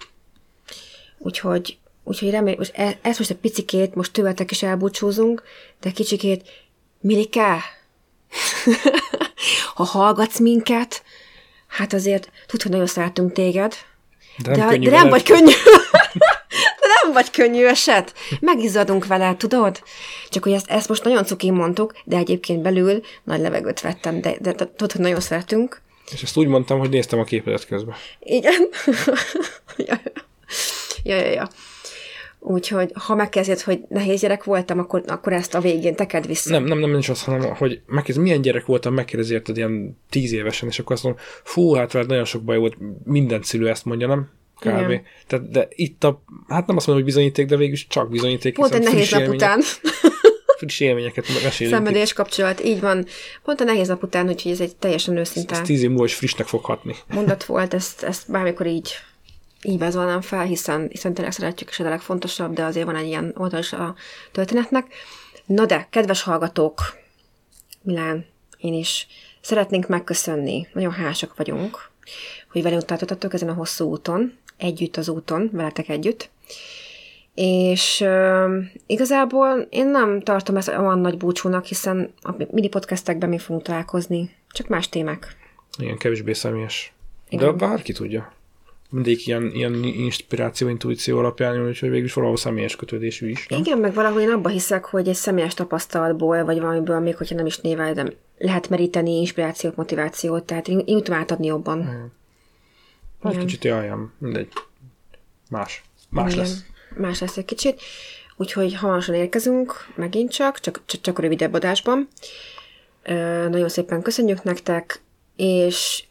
[1.19, 5.43] Úgyhogy, úgyhogy reméljük, most e, ezt most egy picikét, most tőletek is elbúcsúzunk,
[5.81, 6.49] de kicsikét,
[7.01, 7.59] Milike,
[9.75, 11.03] ha hallgatsz minket,
[11.67, 13.75] hát azért tud, hogy nagyon szeretünk téged,
[14.43, 15.53] de nem, de, de nem vagy könnyű.
[16.81, 18.15] de nem vagy könnyű eset.
[18.41, 19.83] Megizzadunk vele, tudod?
[20.29, 24.37] Csak hogy ezt, ezt most nagyon cukin mondtuk, de egyébként belül nagy levegőt vettem, de,
[24.41, 25.83] de, de tudod, hogy nagyon szeretünk.
[26.13, 27.95] És ezt úgy mondtam, hogy néztem a képedet közben.
[28.21, 28.69] Igen.
[29.77, 30.01] ja,
[31.03, 31.49] ja, ja, ja.
[32.49, 36.51] Úgyhogy ha megkezded, hogy nehéz gyerek voltam, akkor, akkor ezt a végén teked vissza.
[36.51, 39.99] Nem, nem, nem, nem is azt, hanem, hogy megkérdez, milyen gyerek voltam, megkérdezi érted ilyen
[40.11, 43.69] tíz évesen, és akkor azt mondom, fú, hát veled nagyon sok baj volt, minden szülő
[43.69, 44.31] ezt mondja, nem?
[44.59, 45.01] Kb.
[45.27, 48.55] Tehát, de itt a, hát nem azt mondom, hogy bizonyíték, de végül csak bizonyíték.
[48.55, 49.61] Pont egy nehéz nap után.
[50.57, 51.77] friss élményeket mesélünk.
[51.77, 53.07] Szenvedés kapcsolat, így van.
[53.43, 55.55] Pont a nehéz nap után, úgyhogy ez egy teljesen őszinte.
[55.55, 56.95] Ez, ez tíz év múlva is frissnek fog hatni.
[57.09, 58.93] Mondat volt, ezt, ezt bármikor így
[59.67, 63.35] így vázolnám fel, hiszen, hiszen tényleg szeretjük, és a legfontosabb, de azért van egy ilyen
[63.37, 63.95] oldal is a
[64.33, 64.87] történetnek.
[65.47, 66.81] Na de, kedves hallgatók,
[67.83, 68.25] Milán,
[68.59, 69.07] én is
[69.41, 71.91] szeretnénk megköszönni, nagyon hásak vagyunk,
[72.49, 76.31] hogy velünk tartottatok ezen a hosszú úton, együtt az úton, veletek együtt.
[77.35, 78.55] És uh,
[78.87, 84.35] igazából én nem tartom ezt olyan nagy búcsúnak, hiszen a mini podcastekben mi fogunk találkozni,
[84.51, 85.37] csak más témák.
[85.79, 86.93] Igen, kevésbé személyes.
[87.29, 87.45] Igen.
[87.45, 88.36] De bárki tudja
[88.91, 93.47] mindig ilyen, ilyen inspiráció, intuíció alapján, úgyhogy végül is valahol személyes kötődésű is.
[93.47, 93.59] Nem?
[93.61, 97.47] Igen, meg valahogy én abba hiszek, hogy egy személyes tapasztalatból, vagy valamiből, még hogyha nem
[97.47, 101.81] is nével, de lehet meríteni inspirációt, motivációt, tehát én, én tudom átadni jobban.
[101.81, 102.13] Igen.
[103.23, 103.47] Hát Igen.
[103.47, 104.49] kicsit olyan, mindegy.
[105.51, 105.85] Más.
[106.11, 106.45] Más Igen.
[106.45, 106.65] lesz.
[106.97, 107.81] Más lesz egy kicsit.
[108.37, 112.09] Úgyhogy hamarosan érkezünk, megint csak, csak, csak, csak rövidebb adásban.
[113.03, 115.01] Ö, nagyon szépen köszönjük nektek,
[115.37, 116.05] és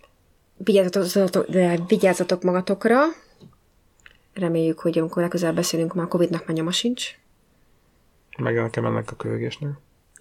[0.66, 1.46] vigyázzatok,
[1.88, 3.04] vigyázzatok magatokra.
[4.34, 7.16] Reméljük, hogy amikor legközelebb beszélünk, már Covid-nak már nyoma sincs.
[8.38, 9.70] Meg nekem ennek a köhögésnek.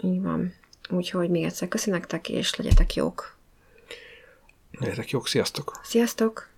[0.02, 0.54] Így van.
[0.90, 3.36] Úgyhogy még egyszer köszönektek, és legyetek jók.
[4.70, 5.80] Legyetek jók, sziasztok!
[5.82, 6.53] Sziasztok!